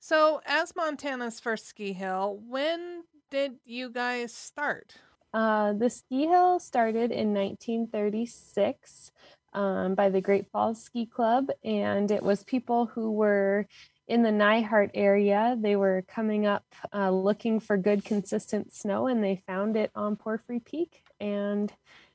So, 0.00 0.40
as 0.44 0.74
Montana's 0.74 1.38
first 1.38 1.68
ski 1.68 1.92
hill, 1.92 2.40
when 2.48 3.04
did 3.30 3.52
you 3.64 3.90
guys 3.90 4.34
start? 4.34 4.94
Uh, 5.32 5.72
the 5.72 5.88
ski 5.88 6.26
hill 6.26 6.58
started 6.58 7.12
in 7.12 7.32
1936 7.32 9.12
um, 9.54 9.94
by 9.94 10.08
the 10.08 10.20
Great 10.20 10.50
Falls 10.50 10.82
Ski 10.82 11.06
Club, 11.06 11.46
and 11.62 12.10
it 12.10 12.24
was 12.24 12.42
people 12.42 12.86
who 12.86 13.12
were 13.12 13.68
in 14.08 14.22
the 14.22 14.30
Neihart 14.30 14.90
area. 14.94 15.56
They 15.58 15.76
were 15.76 16.04
coming 16.08 16.46
up 16.46 16.64
uh, 16.92 17.10
looking 17.10 17.60
for 17.60 17.76
good, 17.76 18.04
consistent 18.04 18.74
snow, 18.74 19.06
and 19.06 19.22
they 19.22 19.42
found 19.46 19.76
it 19.76 19.90
on 19.94 20.16
Porphyry 20.16 20.60
Peak. 20.60 21.02
And 21.20 21.72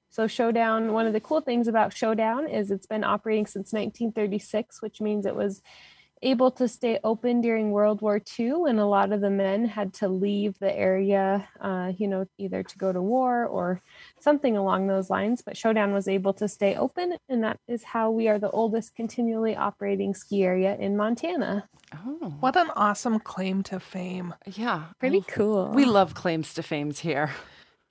so, 0.10 0.28
Showdown, 0.28 0.94
one 0.94 1.06
of 1.06 1.14
the 1.14 1.20
cool 1.20 1.42
things 1.42 1.68
about 1.68 1.94
Showdown 1.94 2.48
is 2.48 2.72
it's 2.72 2.88
been 2.88 3.04
operating 3.04 3.46
since 3.46 3.74
1936, 3.74 4.82
which 4.82 5.02
means 5.02 5.26
it 5.26 5.36
was 5.36 5.62
able 6.24 6.50
to 6.52 6.68
stay 6.68 7.00
open 7.04 7.42
during 7.42 7.72
World 7.72 8.02
War 8.02 8.20
II, 8.40 8.64
and 8.68 8.80
a 8.80 8.86
lot 8.86 9.12
of 9.12 9.22
the 9.22 9.30
men 9.30 9.66
had 9.66 9.94
to 9.96 10.08
leave 10.08 10.58
the 10.60 10.76
area, 10.76 11.48
uh, 11.62 11.92
you 11.98 12.08
know, 12.08 12.26
either 12.38 12.64
to 12.64 12.78
go 12.78 12.92
to 12.92 13.02
war 13.02 13.46
or 13.46 13.82
something 14.20 14.58
along 14.58 14.88
those 14.88 15.10
lines. 15.10 15.42
But 15.42 15.56
Showdown 15.58 15.94
was 15.94 16.08
able 16.08 16.34
to 16.34 16.48
stay 16.48 16.76
open, 16.76 17.18
and 17.30 17.44
that 17.44 17.60
is 17.68 17.84
how 17.84 18.10
we 18.12 18.28
are 18.28 18.40
the 18.40 18.50
oldest 18.52 18.96
continually 18.96 19.56
operating 19.56 20.14
ski 20.14 20.44
area 20.44 20.76
in 20.78 20.98
Montana. 20.98 21.70
Oh, 21.94 22.34
What 22.40 22.56
an 22.58 22.70
awesome 22.76 23.20
claim 23.20 23.64
to 23.64 23.80
fame. 23.80 24.34
yeah, 24.46 24.86
Pretty 25.00 25.22
cool. 25.22 25.72
We 25.74 25.86
love 25.86 26.14
claims 26.16 26.54
to 26.56 26.64
fames 26.64 27.00
here. 27.00 27.32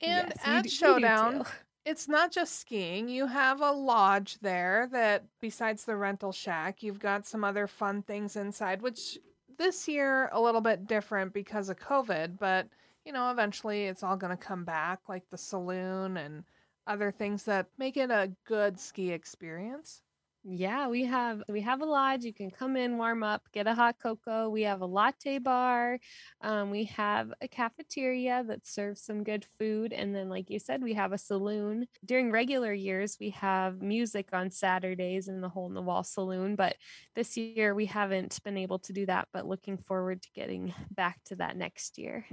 And 0.02 0.28
Yes, 0.28 0.38
at 0.44 0.62
do- 0.64 0.68
do 0.68 0.74
Showdown, 0.74 1.32
too. 1.44 1.50
It's 1.86 2.08
not 2.08 2.32
just 2.32 2.58
skiing. 2.58 3.08
You 3.08 3.28
have 3.28 3.60
a 3.60 3.70
lodge 3.70 4.38
there 4.40 4.88
that, 4.90 5.24
besides 5.40 5.84
the 5.84 5.96
rental 5.96 6.32
shack, 6.32 6.82
you've 6.82 6.98
got 6.98 7.24
some 7.24 7.44
other 7.44 7.68
fun 7.68 8.02
things 8.02 8.34
inside, 8.34 8.82
which 8.82 9.18
this 9.56 9.86
year 9.86 10.28
a 10.32 10.40
little 10.40 10.60
bit 10.60 10.88
different 10.88 11.32
because 11.32 11.68
of 11.68 11.78
COVID, 11.78 12.38
but 12.40 12.66
you 13.04 13.12
know, 13.12 13.30
eventually 13.30 13.84
it's 13.84 14.02
all 14.02 14.16
going 14.16 14.36
to 14.36 14.44
come 14.44 14.64
back, 14.64 14.98
like 15.08 15.22
the 15.30 15.38
saloon 15.38 16.16
and 16.16 16.42
other 16.88 17.12
things 17.12 17.44
that 17.44 17.68
make 17.78 17.96
it 17.96 18.10
a 18.10 18.32
good 18.44 18.80
ski 18.80 19.12
experience. 19.12 20.02
Yeah, 20.48 20.86
we 20.86 21.04
have 21.06 21.42
we 21.48 21.60
have 21.62 21.80
a 21.80 21.84
lodge. 21.84 22.22
You 22.22 22.32
can 22.32 22.52
come 22.52 22.76
in, 22.76 22.98
warm 22.98 23.24
up, 23.24 23.42
get 23.52 23.66
a 23.66 23.74
hot 23.74 23.96
cocoa. 24.00 24.48
We 24.48 24.62
have 24.62 24.80
a 24.80 24.86
latte 24.86 25.38
bar. 25.38 25.98
Um, 26.40 26.70
we 26.70 26.84
have 26.84 27.32
a 27.40 27.48
cafeteria 27.48 28.44
that 28.46 28.64
serves 28.64 29.02
some 29.02 29.24
good 29.24 29.44
food, 29.44 29.92
and 29.92 30.14
then, 30.14 30.28
like 30.28 30.48
you 30.48 30.60
said, 30.60 30.84
we 30.84 30.94
have 30.94 31.12
a 31.12 31.18
saloon. 31.18 31.88
During 32.04 32.30
regular 32.30 32.72
years, 32.72 33.16
we 33.18 33.30
have 33.30 33.82
music 33.82 34.28
on 34.32 34.52
Saturdays 34.52 35.26
in 35.26 35.40
the 35.40 35.48
hole 35.48 35.66
in 35.66 35.74
the 35.74 35.82
wall 35.82 36.04
saloon. 36.04 36.54
But 36.54 36.76
this 37.16 37.36
year, 37.36 37.74
we 37.74 37.86
haven't 37.86 38.38
been 38.44 38.56
able 38.56 38.78
to 38.80 38.92
do 38.92 39.04
that. 39.06 39.26
But 39.32 39.48
looking 39.48 39.78
forward 39.78 40.22
to 40.22 40.28
getting 40.32 40.72
back 40.92 41.18
to 41.24 41.36
that 41.36 41.56
next 41.56 41.98
year. 41.98 42.24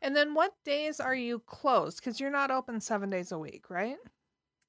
And 0.00 0.16
then 0.16 0.34
what 0.34 0.52
days 0.64 0.98
are 0.98 1.14
you 1.14 1.38
closed? 1.38 1.98
Because 1.98 2.18
you're 2.18 2.28
not 2.28 2.50
open 2.50 2.80
seven 2.80 3.08
days 3.08 3.30
a 3.30 3.38
week, 3.38 3.70
right? 3.70 3.98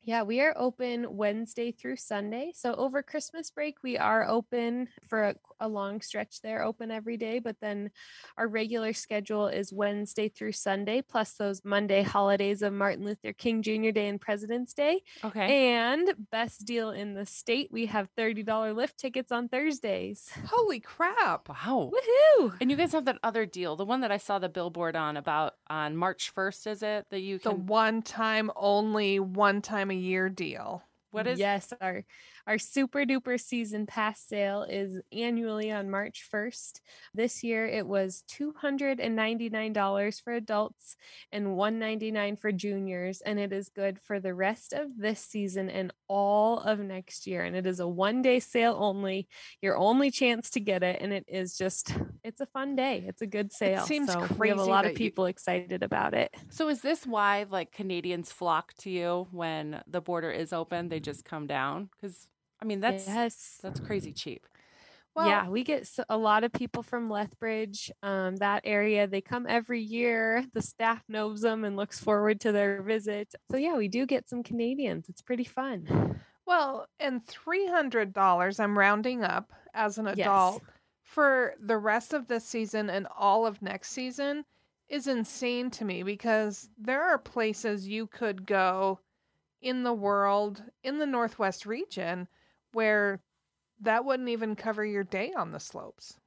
Yeah, 0.06 0.24
we 0.24 0.42
are 0.42 0.54
open 0.58 1.06
Wednesday 1.16 1.72
through 1.72 1.96
Sunday. 1.96 2.52
So 2.54 2.74
over 2.76 3.02
Christmas 3.02 3.50
break, 3.50 3.78
we 3.84 3.98
are 3.98 4.28
open 4.28 4.90
for 5.08 5.30
a, 5.30 5.36
a 5.62 5.70
long 5.70 6.02
stretch 6.02 6.42
there, 6.42 6.62
open 6.62 6.92
every 6.92 7.16
day. 7.16 7.40
But 7.40 7.56
then 7.62 7.90
our 8.38 8.50
regular 8.50 8.92
schedule 8.92 9.48
is 9.48 9.72
Wednesday 9.72 10.28
through 10.28 10.52
Sunday, 10.52 11.02
plus 11.02 11.36
those 11.36 11.64
Monday 11.64 12.04
holidays 12.04 12.62
of 12.64 12.74
Martin 12.74 13.06
Luther 13.06 13.32
King 13.32 13.62
Jr. 13.62 13.92
Day 13.92 14.10
and 14.10 14.20
President's 14.20 14.74
Day. 14.74 15.04
Okay. 15.24 15.70
And 15.72 16.14
best 16.32 16.66
deal 16.66 16.90
in 16.92 17.14
the 17.14 17.26
state, 17.26 17.70
we 17.72 17.86
have 17.86 18.10
$30 18.18 18.76
lift 18.76 18.98
tickets 19.00 19.32
on 19.32 19.48
Thursdays. 19.48 20.30
Holy 20.48 20.82
crap. 20.82 21.48
wow. 21.48 21.92
Woohoo! 21.94 22.58
And 22.60 22.70
you 22.70 22.76
guys 22.76 22.92
have 22.92 23.06
that 23.06 23.20
other 23.24 23.46
deal, 23.46 23.78
the 23.78 23.86
one 23.86 24.02
that 24.02 24.12
I 24.12 24.18
saw 24.18 24.38
the 24.38 24.50
billboard 24.50 24.98
on 24.98 25.16
about 25.16 25.54
on 25.70 25.96
March 25.96 26.34
1st, 26.36 26.68
is 26.68 26.84
it? 26.84 27.06
That 27.10 27.22
you 27.22 27.38
The 27.38 27.52
can. 27.52 27.68
one 27.68 28.02
time 28.02 28.52
only, 28.58 29.22
one 29.22 29.62
time 29.62 29.92
a 29.94 29.96
year 29.96 30.30
deal. 30.30 30.84
what 31.12 31.28
is 31.28 31.40
yes 31.40 31.72
our 31.80 32.04
our 32.48 32.58
super 32.58 33.00
duper 33.06 33.40
season 33.40 33.86
pass 33.86 34.20
sale 34.22 34.64
is 34.70 35.00
annually 35.12 35.72
on 35.72 35.90
march 35.90 36.28
1st 36.32 36.82
this 37.14 37.44
year 37.44 37.66
it 37.66 37.88
was 37.88 38.24
$299 38.30 40.24
for 40.24 40.34
adults 40.34 40.96
and 41.32 41.56
199 41.56 42.36
for 42.36 42.52
juniors 42.52 43.22
and 43.22 43.40
it 43.40 43.54
is 43.54 43.70
good 43.70 44.00
for 44.00 44.20
the 44.20 44.34
rest 44.34 44.74
of 44.74 44.98
this 44.98 45.20
season 45.20 45.70
and 45.70 45.94
all 46.08 46.60
of 46.60 46.80
next 46.80 47.28
year 47.28 47.44
and 47.44 47.56
it 47.56 47.66
is 47.66 47.80
a 47.80 47.88
one 47.88 48.22
day 48.22 48.40
sale 48.40 48.76
only. 48.80 49.28
Your 49.62 49.78
only 49.78 50.12
chance 50.12 50.50
to 50.52 50.60
get 50.60 50.84
it 50.84 51.00
and 51.02 51.14
it 51.14 51.26
is 51.28 51.58
just 51.58 51.94
it's 52.24 52.42
a 52.42 52.46
fun 52.46 52.76
day. 52.76 53.04
It's 53.08 53.22
a 53.22 53.28
good 53.28 53.52
sale 53.52 53.84
It 53.84 53.88
seems 53.88 54.12
so 54.12 54.28
we 54.38 54.50
have 54.50 54.60
a 54.60 54.64
lot 54.64 54.86
of 54.86 54.92
you- 54.92 54.98
people 54.98 55.26
excited 55.26 55.84
about 55.84 56.14
it. 56.14 56.34
So 56.50 56.70
is 56.70 56.82
this 56.82 57.06
why 57.06 57.46
like 57.50 57.72
Canadians 57.72 58.32
flock 58.32 58.74
to 58.80 58.90
you 58.90 59.28
when 59.32 59.82
the 59.88 60.02
border 60.02 60.32
is 60.32 60.54
open? 60.54 60.90
They 60.90 61.00
just 61.00 61.26
come 61.26 61.48
down? 61.48 61.90
Because 62.00 62.28
I 62.64 62.66
mean 62.66 62.80
that's 62.80 63.20
yes 63.20 63.60
that's 63.62 63.80
crazy 63.80 64.14
cheap. 64.14 64.48
Well, 65.16 65.46
yeah, 65.46 65.50
we 65.50 65.64
get 65.64 65.90
a 66.10 66.18
lot 66.18 66.44
of 66.44 66.52
people 66.54 66.84
from 66.84 67.10
Lethbridge, 67.10 67.92
um, 68.02 68.38
that 68.38 68.62
area. 68.66 69.08
They 69.08 69.22
come 69.22 69.46
every 69.48 69.82
year. 69.82 70.46
The 70.54 70.62
staff 70.62 71.04
knows 71.08 71.42
them 71.42 71.64
and 71.66 71.76
looks 71.78 72.00
forward 72.00 72.42
to 72.42 72.52
their 72.52 72.82
visit. 72.82 73.36
So 73.52 73.58
yeah, 73.58 73.76
we 73.78 73.88
do 73.88 74.06
get 74.08 74.28
some 74.30 74.44
Canadians. 74.44 75.10
It's 75.10 75.22
pretty 75.22 75.44
fun. 75.46 76.22
Well, 76.46 76.88
and 77.00 77.26
$300, 77.26 78.60
I'm 78.60 78.78
rounding 78.78 79.24
up 79.24 79.52
as 79.74 79.98
an 79.98 80.08
Yes. 80.10 80.62
adult 80.62 80.64
for 81.02 81.56
the 81.60 81.78
rest 81.78 82.14
of 82.14 82.28
this 82.28 82.46
season 82.46 82.90
and 82.90 83.08
all 83.08 83.46
of 83.46 83.62
next 83.62 83.90
season 83.92 84.46
is 84.88 85.08
insane 85.08 85.70
to 85.72 85.86
me 85.86 86.04
because 86.04 86.70
there 86.78 87.04
are 87.04 87.18
places 87.18 87.88
you 87.88 88.08
could 88.08 88.46
go 88.46 89.00
in 89.62 89.84
the 89.84 89.94
world, 89.94 90.64
in 90.84 91.00
the 91.00 91.08
Northwest 91.08 91.66
region, 91.66 92.28
where 92.74 93.22
that 93.82 94.06
wouldn't 94.06 94.30
even 94.30 94.56
cover 94.56 94.86
your 94.86 95.04
day 95.04 95.34
on 95.36 95.52
the 95.52 95.60
slopes. 95.60 96.18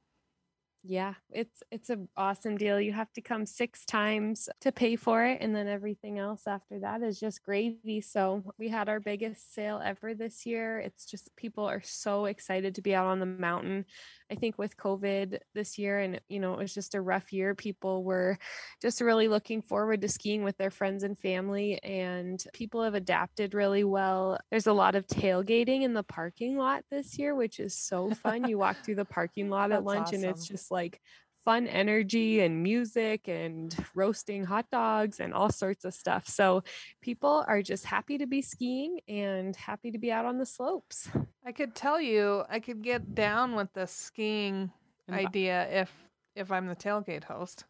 Yeah, 0.83 1.15
it's 1.31 1.63
it's 1.69 1.89
an 1.89 2.07
awesome 2.15 2.55
deal. 2.55 2.79
You 2.79 2.93
have 2.93 3.11
to 3.13 3.21
come 3.21 3.45
six 3.45 3.83
times 3.83 4.47
to 4.61 4.71
pay 4.71 4.95
for 4.95 5.25
it, 5.25 5.39
and 5.41 5.53
then 5.53 5.67
everything 5.67 6.17
else 6.17 6.47
after 6.47 6.79
that 6.79 7.01
is 7.03 7.19
just 7.19 7.43
gravy. 7.43 7.99
So 7.99 8.53
we 8.57 8.69
had 8.69 8.87
our 8.87 9.01
biggest 9.01 9.53
sale 9.53 9.81
ever 9.83 10.13
this 10.13 10.45
year. 10.45 10.79
It's 10.79 11.05
just 11.05 11.35
people 11.35 11.65
are 11.65 11.81
so 11.83 12.25
excited 12.25 12.75
to 12.75 12.81
be 12.81 12.95
out 12.95 13.07
on 13.07 13.19
the 13.19 13.25
mountain. 13.25 13.85
I 14.31 14.35
think 14.35 14.57
with 14.57 14.77
COVID 14.77 15.39
this 15.55 15.77
year, 15.77 15.99
and 15.99 16.19
you 16.27 16.39
know, 16.39 16.53
it 16.53 16.59
was 16.59 16.73
just 16.73 16.95
a 16.95 17.01
rough 17.01 17.31
year. 17.31 17.55
People 17.55 18.03
were 18.03 18.37
just 18.81 19.01
really 19.01 19.27
looking 19.27 19.61
forward 19.61 20.01
to 20.01 20.09
skiing 20.09 20.43
with 20.43 20.57
their 20.57 20.71
friends 20.71 21.03
and 21.03 21.17
family, 21.17 21.79
and 21.83 22.43
people 22.53 22.83
have 22.83 22.95
adapted 22.95 23.53
really 23.53 23.83
well. 23.83 24.39
There's 24.51 24.67
a 24.67 24.73
lot 24.73 24.95
of 24.95 25.07
tailgating 25.07 25.83
in 25.83 25.93
the 25.93 26.03
parking 26.03 26.57
lot 26.57 26.83
this 26.91 27.17
year, 27.17 27.35
which 27.35 27.59
is 27.59 27.77
so 27.77 28.11
fun. 28.11 28.47
You 28.47 28.57
walk 28.57 28.83
through 28.83 28.95
the 28.95 29.05
parking 29.05 29.49
lot 29.49 29.71
at 29.71 29.83
lunch, 29.83 30.13
and 30.13 30.23
it's 30.25 30.47
just 30.47 30.71
like 30.71 31.01
fun 31.47 31.65
energy 31.65 32.41
and 32.41 32.61
music 32.61 33.29
and 33.29 33.73
roasting 33.95 34.43
hot 34.43 34.69
dogs 34.69 35.21
and 35.21 35.33
all 35.33 35.49
sorts 35.49 35.85
of 35.85 35.93
stuff. 35.93 36.27
So 36.27 36.61
people 37.01 37.45
are 37.47 37.61
just 37.61 37.85
happy 37.85 38.17
to 38.17 38.27
be 38.27 38.41
skiing 38.41 38.99
and 39.07 39.55
happy 39.55 39.91
to 39.91 39.97
be 39.97 40.11
out 40.11 40.25
on 40.25 40.39
the 40.39 40.45
slopes. 40.45 41.07
I 41.45 41.53
could 41.53 41.73
tell 41.73 42.01
you, 42.01 42.43
I 42.49 42.59
could 42.59 42.81
get 42.81 43.15
down 43.15 43.55
with 43.55 43.71
the 43.71 43.87
skiing 43.87 44.73
idea 45.09 45.69
if 45.71 45.89
if 46.35 46.51
I'm 46.51 46.67
the 46.67 46.75
tailgate 46.75 47.23
host. 47.23 47.63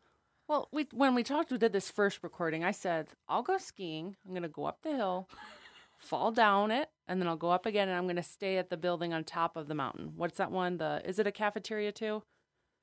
Well, 0.47 0.69
we 0.71 0.87
when 0.91 1.13
we 1.13 1.21
talked, 1.21 1.51
we 1.51 1.59
did 1.59 1.71
this 1.71 1.91
first 1.91 2.23
recording. 2.23 2.63
I 2.63 2.71
said 2.71 3.09
I'll 3.29 3.43
go 3.43 3.59
skiing. 3.59 4.15
I'm 4.25 4.33
gonna 4.33 4.49
go 4.49 4.65
up 4.65 4.79
the 4.81 4.95
hill, 4.95 5.29
fall 5.99 6.31
down 6.31 6.71
it, 6.71 6.89
and 7.07 7.21
then 7.21 7.27
I'll 7.27 7.37
go 7.37 7.51
up 7.51 7.67
again, 7.67 7.89
and 7.89 7.95
I'm 7.95 8.07
gonna 8.07 8.23
stay 8.23 8.57
at 8.57 8.71
the 8.71 8.77
building 8.77 9.13
on 9.13 9.23
top 9.23 9.55
of 9.55 9.67
the 9.67 9.75
mountain. 9.75 10.13
What's 10.15 10.39
that 10.39 10.49
one? 10.49 10.77
The 10.77 11.03
is 11.05 11.19
it 11.19 11.27
a 11.27 11.31
cafeteria 11.31 11.91
too? 11.91 12.23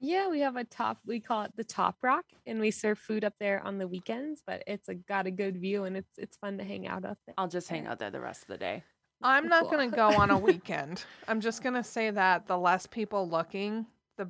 Yeah, 0.07 0.29
we 0.29 0.40
have 0.40 0.57
a 0.57 0.64
top, 0.64 0.99
we 1.07 1.19
call 1.19 1.45
it 1.45 1.53
the 1.57 1.64
Top 1.64 1.97
Rock, 2.03 2.27
and 2.47 2.61
we 2.61 2.71
serve 2.71 2.99
food 2.99 3.25
up 3.25 3.33
there 3.40 3.62
on 3.64 3.79
the 3.79 3.88
weekends, 3.88 4.43
but 4.47 4.62
it's 4.67 4.90
a, 4.90 4.95
got 4.95 5.27
a 5.27 5.31
good 5.31 5.57
view 5.57 5.85
and 5.85 5.97
it's 5.97 6.19
it's 6.19 6.37
fun 6.37 6.59
to 6.59 6.64
hang 6.64 6.87
out 6.87 7.07
up 7.07 7.17
there. 7.25 7.35
I'll 7.38 7.49
just 7.49 7.71
hang 7.71 7.87
out 7.87 7.99
there 7.99 8.11
the 8.11 8.21
rest 8.21 8.43
of 8.43 8.49
the 8.49 8.59
day. 8.59 8.85
I'm 9.23 9.49
not 9.49 9.62
Cool. 9.62 9.71
going 9.71 9.90
to 9.90 9.97
go 9.97 10.09
on 10.09 10.31
a 10.31 10.38
weekend. 10.51 11.03
I'm 11.27 11.40
just 11.40 11.62
going 11.62 11.75
to 11.75 11.83
say 11.83 12.11
that 12.11 12.47
the 12.47 12.59
less 12.59 12.87
people 12.87 13.27
looking, 13.31 13.87
the 14.19 14.29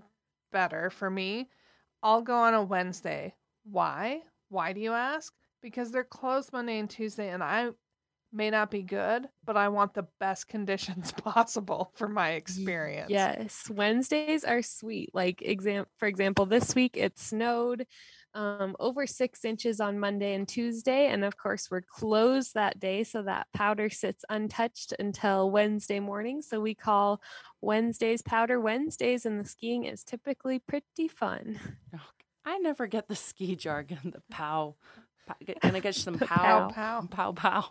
better 0.53 0.91
for 0.91 1.11
me. 1.11 1.49
I'll 2.05 2.23
go 2.23 2.37
on 2.37 2.55
a 2.55 2.63
Wednesday. 2.63 3.35
Why? 3.65 4.21
Why 4.51 4.73
do 4.75 4.81
you 4.81 4.93
ask? 4.93 5.33
Because 5.61 5.91
they're 5.91 6.05
closed 6.05 6.53
Monday 6.53 6.79
and 6.79 6.89
Tuesday, 6.89 7.31
and 7.31 7.43
I 7.43 7.71
may 8.35 8.51
not 8.51 8.71
be 8.71 8.83
good, 8.83 9.29
but 9.45 9.57
I 9.57 9.69
want 9.69 9.95
the 9.95 10.07
best 10.21 10.49
conditions 10.49 11.13
possible 11.17 11.93
for 11.95 12.09
my 12.09 12.31
experience. 12.33 13.11
Yes, 13.11 13.71
Wednesdays 13.71 14.45
are 14.45 14.63
sweet. 14.63 15.11
Like 15.15 15.41
exam 15.43 15.87
for 15.99 16.07
example, 16.09 16.47
this 16.47 16.75
week 16.75 16.97
it 16.97 17.19
snowed 17.19 17.87
um, 18.35 18.75
over 18.81 19.07
six 19.07 19.45
inches 19.45 19.79
on 19.81 20.01
Monday 20.01 20.35
and 20.35 20.49
Tuesday, 20.49 21.07
and 21.07 21.25
of 21.25 21.37
course 21.37 21.71
we're 21.71 21.83
closed 21.83 22.55
that 22.55 22.81
day, 22.81 23.05
so 23.05 23.23
that 23.23 23.47
powder 23.55 23.89
sits 23.89 24.25
untouched 24.29 24.93
until 24.99 25.51
Wednesday 25.53 26.01
morning. 26.01 26.43
So 26.43 26.61
we 26.61 26.75
call 26.75 27.23
Wednesdays 27.61 28.23
Powder 28.23 28.61
Wednesdays, 28.61 29.25
and 29.25 29.39
the 29.39 29.49
skiing 29.49 29.85
is 29.85 30.03
typically 30.03 30.59
pretty 30.59 31.09
fun. 31.09 31.61
Oh, 31.95 32.01
I 32.45 32.59
never 32.59 32.87
get 32.89 33.09
the 33.09 33.15
ski 33.15 33.57
jargon. 33.57 33.99
The 34.13 34.21
pow. 34.31 34.75
pow 35.27 35.35
get- 35.47 35.61
Can 35.63 35.77
I 35.77 35.81
get 35.81 35.95
some 35.95 36.19
pow? 36.19 36.69
Pow, 36.69 36.69
pow. 36.75 37.07
Pow 37.09 37.33
pow. 37.33 37.71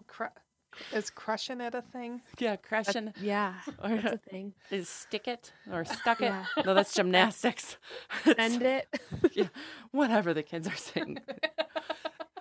Cru- 0.89 0.97
is 0.97 1.09
crushing 1.09 1.61
it 1.61 1.75
a 1.75 1.81
thing? 1.81 2.21
Yeah, 2.39 2.55
crushing. 2.55 3.13
Yeah, 3.21 3.53
Or 3.83 3.89
that's 3.89 4.13
a 4.15 4.29
thing. 4.29 4.53
is 4.71 4.89
stick 4.89 5.27
it 5.27 5.51
or 5.71 5.85
stuck 5.85 6.21
it? 6.21 6.25
Yeah. 6.25 6.45
No, 6.65 6.73
that's 6.73 6.93
gymnastics. 6.93 7.77
It's- 8.25 8.51
Send 8.51 8.63
it. 8.63 8.87
yeah, 9.33 9.47
whatever 9.91 10.33
the 10.33 10.43
kids 10.43 10.67
are 10.67 10.75
saying. 10.75 11.19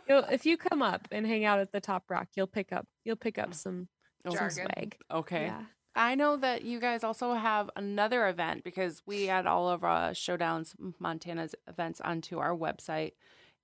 You'll, 0.08 0.24
if 0.24 0.44
you 0.46 0.56
come 0.56 0.82
up 0.82 1.06
and 1.12 1.26
hang 1.26 1.44
out 1.44 1.58
at 1.60 1.72
the 1.72 1.80
Top 1.80 2.10
Rock, 2.10 2.28
you'll 2.34 2.46
pick 2.46 2.72
up 2.72 2.86
you'll 3.04 3.16
pick 3.16 3.38
up 3.38 3.54
some, 3.54 3.88
some 4.24 4.32
Jargon. 4.34 4.66
swag. 4.74 4.96
Okay. 5.10 5.46
Yeah. 5.46 5.62
I 5.94 6.14
know 6.14 6.36
that 6.38 6.62
you 6.64 6.80
guys 6.80 7.04
also 7.04 7.34
have 7.34 7.68
another 7.76 8.26
event 8.28 8.64
because 8.64 9.02
we 9.06 9.28
add 9.28 9.46
all 9.46 9.68
of 9.68 9.84
our 9.84 10.10
Showdowns 10.12 10.74
Montana's 10.98 11.54
events 11.68 12.00
onto 12.00 12.38
our 12.38 12.56
website. 12.56 13.12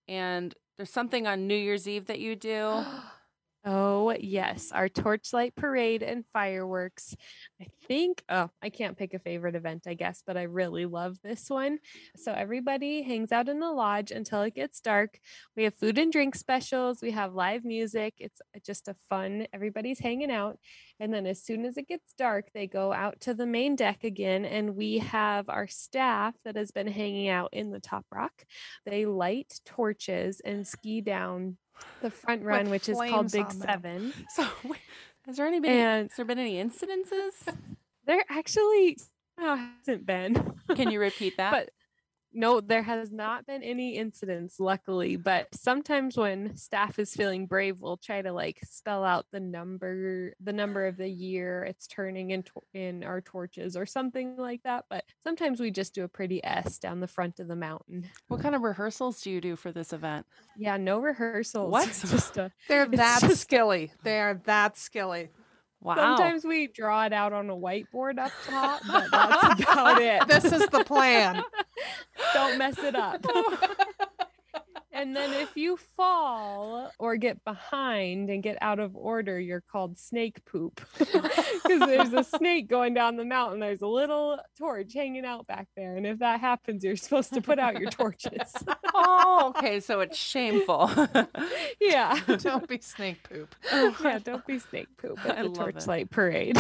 And 0.07 0.55
there's 0.77 0.91
something 0.91 1.27
on 1.27 1.47
New 1.47 1.57
Year's 1.57 1.89
Eve 1.89 2.07
that 2.07 2.21
you 2.21 2.37
do. 2.37 2.85
Oh, 3.65 4.15
yes. 4.19 4.71
Our 4.73 4.89
torchlight 4.89 5.55
parade 5.57 6.03
and 6.03 6.25
fireworks. 6.33 7.15
I 7.61 7.67
think, 7.87 8.23
oh, 8.29 8.51
I 8.63 8.71
can't 8.71 8.97
pick 8.97 9.15
a 9.15 9.19
favorite 9.19 9.57
event, 9.57 9.83
I 9.87 9.95
guess, 9.95 10.23
but 10.25 10.37
I 10.37 10.45
really 10.45 10.87
love 10.87 11.19
this 11.23 11.51
one. 11.51 11.79
So 12.17 12.33
everybody 12.33 13.03
hangs 13.03 13.33
out 13.33 13.49
in 13.49 13.59
the 13.59 13.71
lodge 13.71 14.13
until 14.13 14.43
it 14.43 14.55
gets 14.55 14.81
dark. 14.81 15.19
We 15.57 15.65
have 15.65 15.75
food 15.75 15.99
and 15.99 16.13
drink 16.13 16.37
specials, 16.37 17.03
we 17.03 17.11
have 17.11 17.35
live 17.35 17.65
music. 17.65 18.15
It's 18.19 18.41
just 18.65 18.89
a 18.89 18.95
fun, 19.11 19.49
everybody's 19.53 19.99
hanging 19.99 20.31
out. 20.31 20.59
And 21.01 21.13
then 21.13 21.27
as 21.27 21.43
soon 21.43 21.65
as 21.65 21.77
it 21.77 21.89
gets 21.89 22.15
dark, 22.17 22.47
they 22.55 22.69
go 22.69 22.93
out 22.93 23.21
to 23.23 23.35
the 23.35 23.47
main 23.47 23.75
deck 23.77 24.05
again. 24.05 24.45
And 24.45 24.77
we 24.77 24.99
have 24.99 25.49
our 25.49 25.67
staff 25.67 26.35
that 26.45 26.57
has 26.57 26.71
been 26.71 26.89
hanging 26.89 27.29
out 27.29 27.51
in 27.53 27.71
the 27.71 27.81
top 27.81 28.07
rock. 28.13 28.45
They 28.87 29.05
light 29.05 29.61
torches 29.67 30.41
and 30.45 30.67
ski 30.67 31.01
down 31.01 31.57
the 32.03 32.11
front 32.11 32.43
run, 32.43 32.71
which 32.71 32.89
is 32.89 32.97
called 32.99 33.31
Big 33.33 33.49
them. 33.49 33.61
Seven. 33.61 34.13
So, 34.35 34.47
wait, 34.65 34.79
has 35.27 35.37
there 35.37 35.47
any 35.47 35.61
been, 35.61 35.71
And- 35.73 36.09
has 36.11 36.17
there 36.17 36.25
been 36.25 36.39
any 36.39 36.55
incidences? 36.63 37.55
There 38.07 38.25
actually 38.29 38.99
uh, 39.37 39.57
hasn't 39.87 40.07
been. 40.07 40.55
Can 40.75 40.91
you 40.91 41.01
repeat 41.09 41.37
that? 41.37 41.51
but 41.53 41.71
no, 42.33 42.61
there 42.61 42.83
has 42.83 43.11
not 43.11 43.47
been 43.47 43.63
any 43.63 43.97
incidents, 43.97 44.61
luckily. 44.61 45.17
But 45.17 45.49
sometimes 45.55 46.17
when 46.17 46.57
staff 46.57 46.99
is 46.99 47.15
feeling 47.15 47.47
brave, 47.47 47.81
we'll 47.81 47.97
try 47.97 48.23
to 48.23 48.33
like 48.33 48.59
spell 48.65 49.05
out 49.05 49.27
the 49.33 49.41
number, 49.41 50.35
the 50.41 50.53
number 50.53 50.87
of 50.87 50.97
the 50.97 51.09
year 51.09 51.65
it's 51.65 51.87
turning 51.87 52.31
in 52.31 52.43
tor- 52.43 52.63
in 52.75 53.03
our 53.05 53.21
torches 53.21 53.77
or 53.77 53.87
something 53.87 54.37
like 54.37 54.63
that. 54.65 54.85
But 54.91 55.05
sometimes 55.25 55.61
we 55.61 55.71
just 55.71 55.95
do 55.95 56.05
a 56.05 56.09
pretty 56.09 56.45
S 56.45 56.79
down 56.79 57.01
the 57.01 57.07
front 57.09 57.41
of 57.41 57.49
the 57.49 57.57
mountain. 57.57 58.07
what 58.29 58.41
kind 58.41 58.55
of 58.55 58.63
rehearsals 58.63 59.21
do 59.23 59.31
you 59.31 59.41
do 59.41 59.57
for 59.57 59.73
this 59.73 59.93
event? 59.93 60.27
Yeah, 60.57 60.77
no 60.77 60.99
rehearsals. 61.01 61.73
What? 61.73 61.89
It's 61.89 62.03
just 62.11 62.37
a 62.37 62.51
They're 62.69 62.87
that 62.87 63.21
just- 63.23 63.41
skilly. 63.43 63.93
They 64.03 64.21
are 64.21 64.35
that 64.45 64.77
skilly. 64.77 65.31
Wow. 65.81 65.95
Sometimes 65.95 66.45
we 66.45 66.67
draw 66.67 67.05
it 67.05 67.13
out 67.13 67.33
on 67.33 67.49
a 67.51 67.57
whiteboard 67.57 68.19
up 68.19 68.33
top, 68.47 68.83
but 68.87 69.11
that's 69.11 69.63
about 69.63 70.01
it. 70.03 70.27
This 70.27 70.45
is 70.45 70.67
the 70.69 70.83
plan. 70.85 71.43
Don't 72.35 72.59
mess 72.59 72.79
it 72.79 72.97
up. 72.97 73.25
and 74.93 75.15
then 75.15 75.33
if 75.35 75.57
you 75.57 75.77
fall 75.97 76.91
or 76.99 77.17
get 77.17 77.45
behind 77.45 78.31
and 78.31 78.43
get 78.43 78.57
out 78.61 78.79
of 78.79 78.97
order, 78.97 79.39
you're 79.39 79.61
called 79.61 79.99
snake 79.99 80.45
poop. 80.45 80.81
Because 81.69 81.81
there's 81.87 82.13
a 82.15 82.25
snake 82.25 82.69
going 82.69 82.95
down 82.95 83.17
the 83.17 83.25
mountain. 83.27 83.61
There's 83.61 83.83
a 83.83 83.87
little 83.87 84.39
torch 84.57 84.95
hanging 84.95 85.27
out 85.27 85.47
back 85.47 85.69
there. 85.77 85.97
And 85.97 86.07
if 86.07 86.21
that 86.21 86.41
happens, 86.41 86.83
you're 86.83 86.97
supposed 86.97 87.35
to 87.35 87.43
put 87.43 87.59
out 87.59 87.79
your 87.79 87.91
torches. 87.91 88.53
oh, 88.95 89.53
okay. 89.57 89.81
So 89.81 90.01
it's 90.01 90.17
shameful. 90.17 90.91
yeah. 91.81 92.19
Don't 92.39 92.67
be 92.67 92.81
snake 92.81 93.23
poop. 93.29 93.55
Yeah, 93.71 94.19
don't 94.23 94.47
be 94.47 94.59
snake 94.59 94.89
poop 94.97 95.19
at 95.27 95.39
I 95.39 95.43
the 95.43 95.49
love 95.51 95.75
it. 95.75 95.75
torchlight 95.75 96.11
parade. 96.11 96.57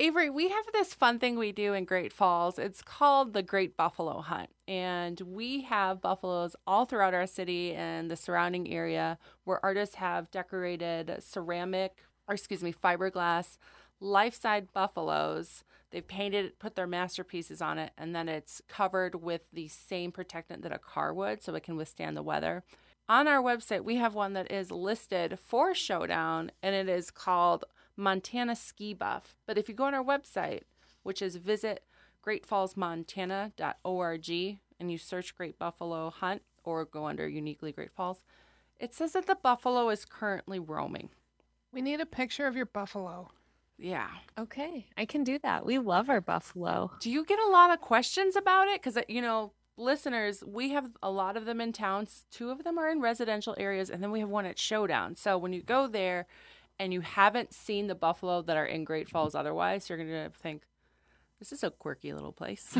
Avery, 0.00 0.30
we 0.30 0.48
have 0.48 0.64
this 0.72 0.94
fun 0.94 1.18
thing 1.18 1.36
we 1.36 1.50
do 1.50 1.74
in 1.74 1.84
Great 1.84 2.12
Falls. 2.12 2.56
It's 2.56 2.82
called 2.82 3.32
the 3.32 3.42
Great 3.42 3.76
Buffalo 3.76 4.20
Hunt. 4.20 4.48
And 4.68 5.20
we 5.22 5.62
have 5.62 6.00
buffaloes 6.00 6.54
all 6.68 6.84
throughout 6.84 7.14
our 7.14 7.26
city 7.26 7.74
and 7.74 8.08
the 8.08 8.14
surrounding 8.14 8.72
area 8.72 9.18
where 9.42 9.58
artists 9.64 9.96
have 9.96 10.30
decorated 10.30 11.16
ceramic, 11.18 12.04
or 12.28 12.34
excuse 12.34 12.62
me, 12.62 12.72
fiberglass, 12.72 13.58
life 13.98 14.40
size 14.40 14.68
buffaloes. 14.72 15.64
They've 15.90 16.06
painted, 16.06 16.44
it, 16.44 16.58
put 16.60 16.76
their 16.76 16.86
masterpieces 16.86 17.60
on 17.60 17.78
it, 17.78 17.90
and 17.98 18.14
then 18.14 18.28
it's 18.28 18.62
covered 18.68 19.16
with 19.16 19.40
the 19.52 19.66
same 19.66 20.12
protectant 20.12 20.62
that 20.62 20.70
a 20.70 20.78
car 20.78 21.12
would 21.12 21.42
so 21.42 21.56
it 21.56 21.64
can 21.64 21.76
withstand 21.76 22.16
the 22.16 22.22
weather. 22.22 22.62
On 23.08 23.26
our 23.26 23.42
website, 23.42 23.82
we 23.82 23.96
have 23.96 24.14
one 24.14 24.34
that 24.34 24.52
is 24.52 24.70
listed 24.70 25.40
for 25.40 25.74
Showdown, 25.74 26.52
and 26.62 26.76
it 26.76 26.88
is 26.88 27.10
called 27.10 27.64
Montana 27.98 28.56
Ski 28.56 28.94
Buff. 28.94 29.34
But 29.46 29.58
if 29.58 29.68
you 29.68 29.74
go 29.74 29.84
on 29.84 29.94
our 29.94 30.04
website, 30.04 30.62
which 31.02 31.20
is 31.20 31.36
visit 31.36 31.84
greatfallsmontana.org, 32.24 34.58
and 34.80 34.92
you 34.92 34.98
search 34.98 35.36
Great 35.36 35.58
Buffalo 35.58 36.10
Hunt 36.10 36.42
or 36.64 36.84
go 36.84 37.06
under 37.06 37.28
Uniquely 37.28 37.72
Great 37.72 37.90
Falls, 37.90 38.22
it 38.78 38.94
says 38.94 39.12
that 39.12 39.26
the 39.26 39.34
buffalo 39.34 39.90
is 39.90 40.04
currently 40.04 40.60
roaming. 40.60 41.08
We 41.72 41.82
need 41.82 42.00
a 42.00 42.06
picture 42.06 42.46
of 42.46 42.54
your 42.54 42.66
buffalo. 42.66 43.30
Yeah. 43.76 44.08
okay, 44.36 44.86
I 44.96 45.04
can 45.04 45.22
do 45.22 45.38
that. 45.40 45.64
We 45.64 45.78
love 45.78 46.10
our 46.10 46.20
buffalo. 46.20 46.90
Do 47.00 47.10
you 47.10 47.24
get 47.24 47.38
a 47.38 47.50
lot 47.50 47.72
of 47.72 47.80
questions 47.80 48.34
about 48.34 48.68
it? 48.68 48.80
Because, 48.80 48.96
uh, 48.96 49.02
you 49.08 49.22
know, 49.22 49.52
listeners, 49.76 50.42
we 50.44 50.70
have 50.70 50.90
a 51.00 51.10
lot 51.10 51.36
of 51.36 51.44
them 51.44 51.60
in 51.60 51.72
towns. 51.72 52.24
Two 52.30 52.50
of 52.50 52.64
them 52.64 52.76
are 52.76 52.90
in 52.90 53.00
residential 53.00 53.54
areas, 53.56 53.88
and 53.88 54.02
then 54.02 54.10
we 54.10 54.20
have 54.20 54.28
one 54.28 54.46
at 54.46 54.58
Showdown. 54.58 55.14
So 55.14 55.38
when 55.38 55.52
you 55.52 55.62
go 55.62 55.86
there 55.86 56.26
and 56.78 56.92
you 56.92 57.00
haven't 57.00 57.52
seen 57.52 57.86
the 57.86 57.94
buffalo 57.94 58.42
that 58.42 58.56
are 58.56 58.66
in 58.66 58.84
Great 58.84 59.08
Falls 59.08 59.34
otherwise, 59.34 59.88
you're 59.88 59.98
going 59.98 60.30
to 60.30 60.30
think, 60.38 60.62
this 61.38 61.52
is 61.52 61.62
a 61.62 61.70
quirky 61.70 62.12
little 62.12 62.32
place. 62.32 62.76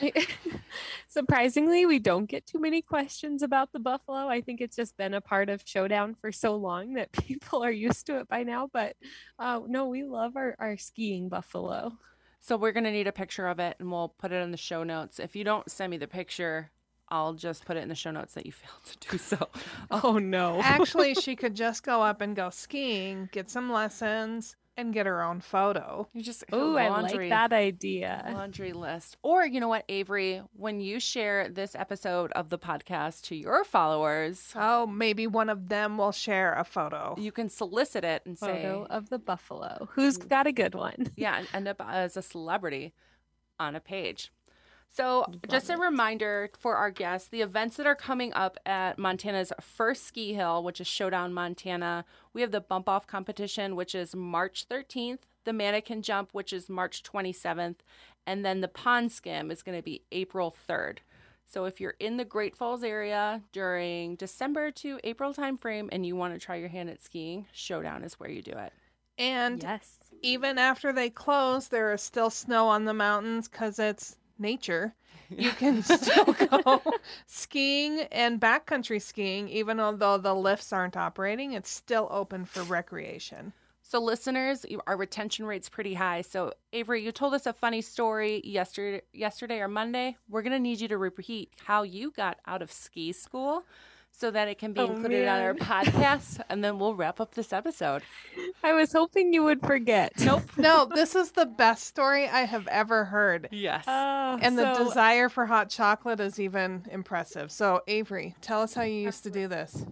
Surprisingly, 1.08 1.86
we 1.86 1.98
don't 1.98 2.26
get 2.26 2.46
too 2.46 2.58
many 2.58 2.82
questions 2.82 3.42
about 3.42 3.72
the 3.72 3.78
buffalo. 3.78 4.28
I 4.28 4.42
think 4.42 4.60
it's 4.60 4.76
just 4.76 4.96
been 4.96 5.14
a 5.14 5.20
part 5.20 5.48
of 5.48 5.62
Showdown 5.64 6.14
for 6.14 6.30
so 6.32 6.56
long 6.56 6.94
that 6.94 7.12
people 7.24 7.64
are 7.64 7.70
used 7.70 8.06
to 8.06 8.18
it 8.18 8.28
by 8.28 8.42
now. 8.42 8.68
But 8.72 8.96
uh, 9.38 9.60
no, 9.66 9.86
we 9.86 10.04
love 10.04 10.36
our, 10.36 10.54
our 10.58 10.76
skiing 10.76 11.28
buffalo. 11.28 11.92
so 12.40 12.56
we're 12.56 12.72
gonna 12.72 12.92
need 12.92 13.06
a 13.06 13.12
picture 13.12 13.46
of 13.46 13.58
it, 13.58 13.76
and 13.78 13.90
we'll 13.90 14.14
put 14.18 14.32
it 14.32 14.42
in 14.42 14.50
the 14.50 14.58
show 14.58 14.82
notes. 14.82 15.18
If 15.18 15.34
you 15.34 15.44
don't 15.44 15.70
send 15.70 15.90
me 15.90 15.96
the 15.96 16.06
picture, 16.06 16.70
I'll 17.08 17.34
just 17.34 17.64
put 17.64 17.76
it 17.76 17.82
in 17.82 17.88
the 17.88 17.94
show 17.94 18.10
notes 18.10 18.34
that 18.34 18.46
you 18.46 18.52
failed 18.52 18.84
to 19.00 19.08
do 19.10 19.18
so. 19.18 19.48
Oh 19.90 20.18
no. 20.18 20.60
Actually, 20.62 21.14
she 21.14 21.36
could 21.40 21.54
just 21.54 21.82
go 21.84 22.02
up 22.02 22.20
and 22.20 22.34
go 22.34 22.50
skiing, 22.50 23.28
get 23.32 23.48
some 23.48 23.70
lessons, 23.70 24.56
and 24.76 24.92
get 24.92 25.06
her 25.06 25.22
own 25.22 25.40
photo. 25.40 26.06
You 26.12 26.22
just 26.22 26.44
Oh, 26.52 26.76
I 26.76 26.88
laundry- 26.88 27.30
like 27.30 27.50
that 27.50 27.52
idea. 27.54 28.28
laundry 28.34 28.72
list. 28.72 29.16
Or 29.22 29.46
you 29.46 29.58
know 29.60 29.68
what, 29.68 29.84
Avery, 29.88 30.42
when 30.54 30.80
you 30.80 31.00
share 31.00 31.48
this 31.48 31.74
episode 31.74 32.30
of 32.32 32.50
the 32.50 32.58
podcast 32.58 33.22
to 33.26 33.36
your 33.36 33.64
followers, 33.64 34.52
Oh, 34.56 34.86
maybe 34.86 35.26
one 35.28 35.48
of 35.48 35.68
them 35.68 35.96
will 35.96 36.12
share 36.12 36.52
a 36.54 36.64
photo. 36.64 37.14
you 37.16 37.32
can 37.32 37.48
solicit 37.48 38.04
it 38.04 38.22
and 38.26 38.38
say, 38.38 38.64
Photo 38.64 38.86
of 38.90 39.08
the 39.08 39.18
buffalo. 39.18 39.88
Who's 39.92 40.18
mm. 40.18 40.28
got 40.28 40.46
a 40.46 40.52
good 40.52 40.74
one? 40.74 41.12
yeah, 41.16 41.38
and 41.38 41.48
end 41.54 41.68
up 41.68 41.80
as 41.86 42.16
a 42.16 42.22
celebrity 42.22 42.92
on 43.58 43.74
a 43.76 43.80
page. 43.80 44.30
So, 44.96 45.26
just 45.50 45.68
a 45.68 45.74
it. 45.74 45.78
reminder 45.78 46.48
for 46.58 46.76
our 46.76 46.90
guests 46.90 47.28
the 47.28 47.42
events 47.42 47.76
that 47.76 47.86
are 47.86 47.94
coming 47.94 48.32
up 48.32 48.56
at 48.64 48.98
Montana's 48.98 49.52
first 49.60 50.06
ski 50.06 50.32
hill, 50.32 50.62
which 50.62 50.80
is 50.80 50.86
Showdown 50.86 51.34
Montana. 51.34 52.06
We 52.32 52.40
have 52.40 52.50
the 52.50 52.62
bump 52.62 52.88
off 52.88 53.06
competition, 53.06 53.76
which 53.76 53.94
is 53.94 54.16
March 54.16 54.66
13th, 54.70 55.18
the 55.44 55.52
mannequin 55.52 56.00
jump, 56.00 56.30
which 56.32 56.50
is 56.50 56.70
March 56.70 57.02
27th, 57.02 57.76
and 58.26 58.42
then 58.42 58.62
the 58.62 58.68
pond 58.68 59.12
skim 59.12 59.50
is 59.50 59.62
going 59.62 59.76
to 59.76 59.82
be 59.82 60.00
April 60.12 60.56
3rd. 60.66 60.98
So, 61.44 61.66
if 61.66 61.78
you're 61.78 61.96
in 62.00 62.16
the 62.16 62.24
Great 62.24 62.56
Falls 62.56 62.82
area 62.82 63.42
during 63.52 64.14
December 64.14 64.70
to 64.70 64.98
April 65.04 65.34
timeframe 65.34 65.90
and 65.92 66.06
you 66.06 66.16
want 66.16 66.32
to 66.32 66.40
try 66.40 66.56
your 66.56 66.70
hand 66.70 66.88
at 66.88 67.02
skiing, 67.02 67.44
Showdown 67.52 68.02
is 68.02 68.14
where 68.14 68.30
you 68.30 68.40
do 68.40 68.52
it. 68.52 68.72
And 69.18 69.62
yes. 69.62 69.98
even 70.22 70.56
after 70.56 70.90
they 70.90 71.10
close, 71.10 71.68
there 71.68 71.92
is 71.92 72.00
still 72.00 72.30
snow 72.30 72.68
on 72.68 72.86
the 72.86 72.94
mountains 72.94 73.46
because 73.46 73.78
it's 73.78 74.16
nature. 74.38 74.94
You 75.28 75.50
can 75.50 75.82
still 75.82 76.24
go 76.34 76.80
skiing 77.26 78.02
and 78.12 78.40
backcountry 78.40 79.02
skiing, 79.02 79.48
even 79.48 79.80
although 79.80 80.18
the 80.18 80.34
lifts 80.34 80.72
aren't 80.72 80.96
operating. 80.96 81.52
It's 81.52 81.68
still 81.68 82.06
open 82.12 82.44
for 82.44 82.62
recreation. 82.62 83.52
So, 83.82 84.00
listeners, 84.00 84.64
our 84.86 84.96
retention 84.96 85.46
rate's 85.46 85.68
pretty 85.68 85.94
high. 85.94 86.22
So, 86.22 86.52
Avery, 86.72 87.02
you 87.04 87.12
told 87.12 87.34
us 87.34 87.46
a 87.46 87.52
funny 87.52 87.82
story 87.82 88.40
yesterday, 88.44 89.02
yesterday 89.12 89.60
or 89.60 89.68
Monday. 89.68 90.16
We're 90.28 90.42
gonna 90.42 90.58
need 90.58 90.80
you 90.80 90.88
to 90.88 90.98
repeat 90.98 91.52
how 91.64 91.82
you 91.82 92.10
got 92.10 92.38
out 92.46 92.62
of 92.62 92.72
ski 92.72 93.12
school, 93.12 93.64
so 94.18 94.30
that 94.30 94.48
it 94.48 94.58
can 94.58 94.72
be 94.72 94.80
Oh, 94.80 94.86
included 94.92 95.28
on 95.28 95.40
our 95.42 95.54
podcast, 95.70 96.40
and 96.48 96.64
then 96.64 96.78
we'll 96.78 96.94
wrap 96.94 97.20
up 97.20 97.34
this 97.34 97.52
episode. 97.52 98.02
I 98.64 98.72
was 98.72 98.92
hoping 98.92 99.32
you 99.32 99.42
would 99.44 99.60
forget. 99.60 100.12
Nope. 100.20 100.42
No, 100.56 100.86
this 100.86 101.14
is 101.14 101.32
the 101.32 101.44
best 101.46 101.84
story 101.86 102.26
I 102.28 102.40
have 102.40 102.66
ever 102.68 103.04
heard. 103.04 103.48
Yes. 103.52 103.84
Oh, 103.86 104.38
And 104.40 104.58
the 104.58 104.72
desire 104.74 105.28
for 105.28 105.46
hot 105.46 105.68
chocolate 105.68 106.18
is 106.20 106.40
even 106.40 106.86
impressive. 106.90 107.52
So, 107.52 107.82
Avery, 107.86 108.34
tell 108.40 108.62
us 108.62 108.74
how 108.74 108.82
you 108.82 108.94
used 109.02 109.22
to 109.24 109.30
do 109.30 109.48
this. 109.48 109.84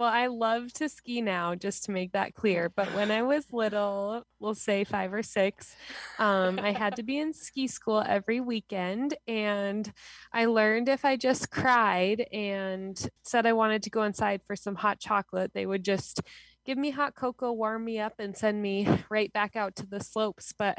Well, 0.00 0.08
I 0.08 0.28
love 0.28 0.72
to 0.74 0.88
ski 0.88 1.20
now, 1.20 1.54
just 1.54 1.84
to 1.84 1.90
make 1.90 2.12
that 2.12 2.32
clear. 2.34 2.70
But 2.70 2.94
when 2.94 3.10
I 3.10 3.20
was 3.20 3.52
little, 3.52 4.22
we'll 4.38 4.54
say 4.54 4.82
five 4.82 5.12
or 5.12 5.22
six, 5.22 5.76
um, 6.18 6.58
I 6.58 6.72
had 6.72 6.96
to 6.96 7.02
be 7.02 7.18
in 7.18 7.34
ski 7.34 7.66
school 7.66 8.02
every 8.08 8.40
weekend. 8.40 9.12
And 9.28 9.92
I 10.32 10.46
learned 10.46 10.88
if 10.88 11.04
I 11.04 11.16
just 11.16 11.50
cried 11.50 12.26
and 12.32 12.98
said 13.24 13.44
I 13.44 13.52
wanted 13.52 13.82
to 13.82 13.90
go 13.90 14.02
inside 14.04 14.40
for 14.46 14.56
some 14.56 14.76
hot 14.76 15.00
chocolate, 15.00 15.50
they 15.52 15.66
would 15.66 15.84
just 15.84 16.22
give 16.64 16.78
me 16.78 16.92
hot 16.92 17.14
cocoa, 17.14 17.52
warm 17.52 17.84
me 17.84 17.98
up, 17.98 18.14
and 18.18 18.34
send 18.34 18.62
me 18.62 18.88
right 19.10 19.30
back 19.34 19.54
out 19.54 19.76
to 19.76 19.86
the 19.86 20.00
slopes. 20.00 20.54
But 20.58 20.78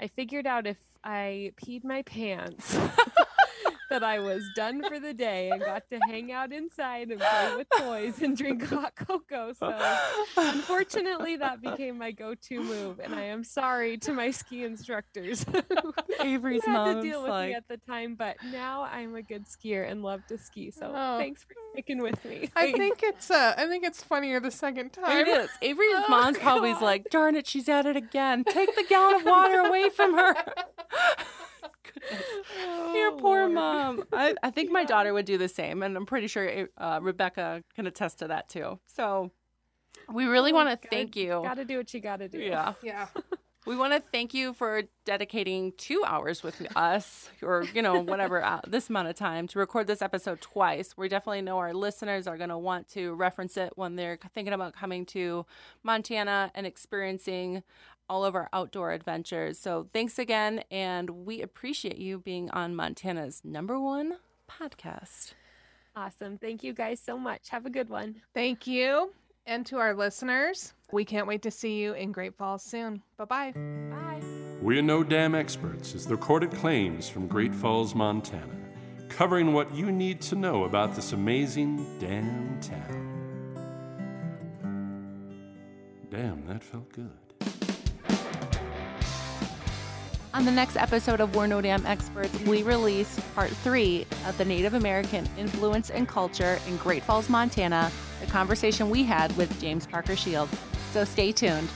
I 0.00 0.08
figured 0.08 0.44
out 0.44 0.66
if 0.66 0.78
I 1.04 1.52
peed 1.64 1.84
my 1.84 2.02
pants. 2.02 2.76
that 3.90 4.02
I 4.02 4.18
was 4.18 4.42
done 4.54 4.82
for 4.88 4.98
the 4.98 5.14
day 5.14 5.50
and 5.50 5.60
got 5.60 5.84
to 5.90 5.98
hang 6.08 6.32
out 6.32 6.52
inside 6.52 7.08
and 7.10 7.20
play 7.20 7.54
with 7.56 7.66
toys 7.78 8.20
and 8.22 8.36
drink 8.36 8.64
hot 8.68 8.94
cocoa. 8.96 9.52
So 9.52 9.72
unfortunately, 10.36 11.36
that 11.36 11.60
became 11.62 11.98
my 11.98 12.10
go-to 12.12 12.60
move, 12.62 13.00
and 13.00 13.14
I 13.14 13.22
am 13.24 13.44
sorry 13.44 13.96
to 13.98 14.12
my 14.12 14.30
ski 14.30 14.64
instructors 14.64 15.44
Avery's 16.20 16.20
who 16.20 16.22
Avery's 16.22 16.64
had 16.64 16.94
to 16.94 17.02
deal 17.02 17.22
with 17.22 17.30
like, 17.30 17.48
me 17.50 17.54
at 17.54 17.68
the 17.68 17.76
time. 17.88 18.14
But 18.16 18.36
now 18.52 18.82
I'm 18.82 19.14
a 19.14 19.22
good 19.22 19.44
skier 19.46 19.88
and 19.90 20.02
love 20.02 20.26
to 20.28 20.38
ski. 20.38 20.70
So 20.70 20.92
Oh. 20.94 21.18
thanks 21.18 21.42
for 21.44 21.54
sticking 21.72 22.00
with 22.02 22.24
me. 22.24 22.50
I 22.56 22.72
think 22.72 23.00
it's 23.02 23.30
uh, 23.30 23.54
I 23.56 23.66
think 23.66 23.84
it's 23.84 24.02
funnier 24.02 24.40
the 24.40 24.50
second 24.50 24.92
time. 24.92 25.18
it 25.18 25.28
is. 25.28 25.50
Avery's 25.62 25.94
Oh, 25.96 26.04
mom's 26.08 26.38
probably 26.38 26.72
like, 26.74 27.08
darn 27.10 27.36
it, 27.36 27.46
she's 27.46 27.68
at 27.68 27.86
it 27.86 27.96
again. 27.96 28.44
Take 28.44 28.74
the 28.74 28.84
gallon 28.88 29.16
of 29.16 29.24
water 29.24 29.60
away 29.60 29.88
from 29.90 30.14
her. 30.14 30.34
Your 32.10 33.10
Oh, 33.12 33.16
poor 33.18 33.40
Lord. 33.42 33.52
mom. 33.52 34.04
I, 34.12 34.34
I 34.42 34.50
think 34.50 34.70
my 34.70 34.84
daughter 34.84 35.12
would 35.12 35.24
do 35.26 35.38
the 35.38 35.48
same, 35.48 35.82
and 35.82 35.96
I'm 35.96 36.06
pretty 36.06 36.26
sure 36.26 36.68
uh, 36.78 36.98
Rebecca 37.02 37.62
can 37.74 37.86
attest 37.86 38.18
to 38.20 38.28
that 38.28 38.48
too. 38.48 38.78
So 38.86 39.30
we 40.12 40.26
really 40.26 40.52
want 40.52 40.68
to 40.80 40.88
thank 40.88 41.16
you. 41.16 41.40
Got 41.42 41.54
to 41.54 41.64
do 41.64 41.78
what 41.78 41.92
you 41.92 42.00
got 42.00 42.18
to 42.20 42.28
do. 42.28 42.38
Yeah, 42.38 42.74
Yeah. 42.82 43.06
we 43.66 43.76
want 43.76 43.92
to 43.92 44.00
thank 44.12 44.32
you 44.32 44.54
for 44.54 44.82
dedicating 45.04 45.72
two 45.76 46.02
hours 46.06 46.42
with 46.42 46.66
us, 46.76 47.28
or 47.42 47.64
you 47.74 47.82
know 47.82 48.00
whatever 48.00 48.42
uh, 48.42 48.60
this 48.66 48.88
amount 48.88 49.08
of 49.08 49.16
time 49.16 49.48
to 49.48 49.58
record 49.58 49.86
this 49.86 50.00
episode 50.00 50.40
twice. 50.40 50.96
We 50.96 51.08
definitely 51.08 51.42
know 51.42 51.58
our 51.58 51.74
listeners 51.74 52.26
are 52.26 52.38
going 52.38 52.50
to 52.50 52.58
want 52.58 52.88
to 52.90 53.14
reference 53.14 53.56
it 53.56 53.72
when 53.74 53.96
they're 53.96 54.18
thinking 54.32 54.54
about 54.54 54.74
coming 54.74 55.04
to 55.06 55.44
Montana 55.82 56.52
and 56.54 56.66
experiencing 56.66 57.62
all 58.08 58.24
of 58.24 58.36
our 58.36 58.48
outdoor 58.52 58.92
adventures. 58.92 59.58
So 59.58 59.88
thanks 59.92 60.18
again, 60.18 60.62
and 60.70 61.10
we 61.10 61.42
appreciate 61.42 61.98
you 61.98 62.20
being 62.20 62.48
on 62.50 62.76
Montana's 62.76 63.42
number 63.44 63.80
one 63.80 64.14
podcast. 64.48 65.32
Awesome. 65.96 66.38
Thank 66.38 66.62
you 66.62 66.72
guys 66.72 67.00
so 67.00 67.18
much. 67.18 67.48
Have 67.48 67.66
a 67.66 67.70
good 67.70 67.88
one. 67.88 68.22
Thank 68.32 68.66
you. 68.66 69.12
And 69.46 69.64
to 69.66 69.78
our 69.78 69.94
listeners, 69.94 70.74
we 70.92 71.04
can't 71.04 71.26
wait 71.26 71.42
to 71.42 71.50
see 71.50 71.80
you 71.80 71.94
in 71.94 72.12
Great 72.12 72.34
Falls 72.36 72.62
soon. 72.62 73.02
Bye-bye. 73.16 73.52
Bye. 73.52 74.20
We're 74.60 74.82
No 74.82 75.02
Dam 75.02 75.34
Experts 75.34 75.94
is 75.94 76.06
the 76.06 76.14
recorded 76.14 76.52
claims 76.52 77.08
from 77.08 77.26
Great 77.26 77.54
Falls, 77.54 77.94
Montana, 77.94 78.54
covering 79.08 79.52
what 79.52 79.74
you 79.74 79.90
need 79.90 80.20
to 80.22 80.36
know 80.36 80.64
about 80.64 80.94
this 80.94 81.12
amazing 81.12 81.98
damn 81.98 82.60
town. 82.60 83.02
Damn, 86.08 86.46
that 86.46 86.62
felt 86.62 86.90
good. 86.92 87.10
On 90.32 90.44
the 90.44 90.52
next 90.52 90.76
episode 90.76 91.20
of 91.20 91.34
We're 91.34 91.46
No 91.46 91.60
Damn 91.62 91.84
Experts, 91.86 92.38
we 92.40 92.62
release 92.62 93.18
part 93.34 93.48
three 93.48 94.06
of 94.26 94.36
the 94.36 94.44
Native 94.44 94.74
American 94.74 95.26
influence 95.38 95.90
and 95.90 96.06
culture 96.06 96.58
in 96.68 96.76
Great 96.76 97.02
Falls, 97.02 97.28
Montana, 97.30 97.90
the 98.20 98.26
conversation 98.26 98.90
we 98.90 99.02
had 99.02 99.34
with 99.36 99.58
James 99.60 99.86
Parker 99.86 100.14
Shield. 100.14 100.48
So 100.92 101.04
stay 101.04 101.32
tuned. 101.32 101.68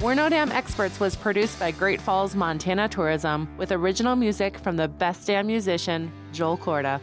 We're 0.00 0.14
No 0.14 0.28
Damn 0.28 0.52
Experts 0.52 1.00
was 1.00 1.16
produced 1.16 1.58
by 1.58 1.72
Great 1.72 2.00
Falls, 2.00 2.36
Montana 2.36 2.88
Tourism 2.88 3.48
with 3.58 3.72
original 3.72 4.14
music 4.14 4.56
from 4.58 4.76
the 4.76 4.86
best 4.86 5.26
damn 5.26 5.48
musician, 5.48 6.12
Joel 6.32 6.56
Corda. 6.56 7.00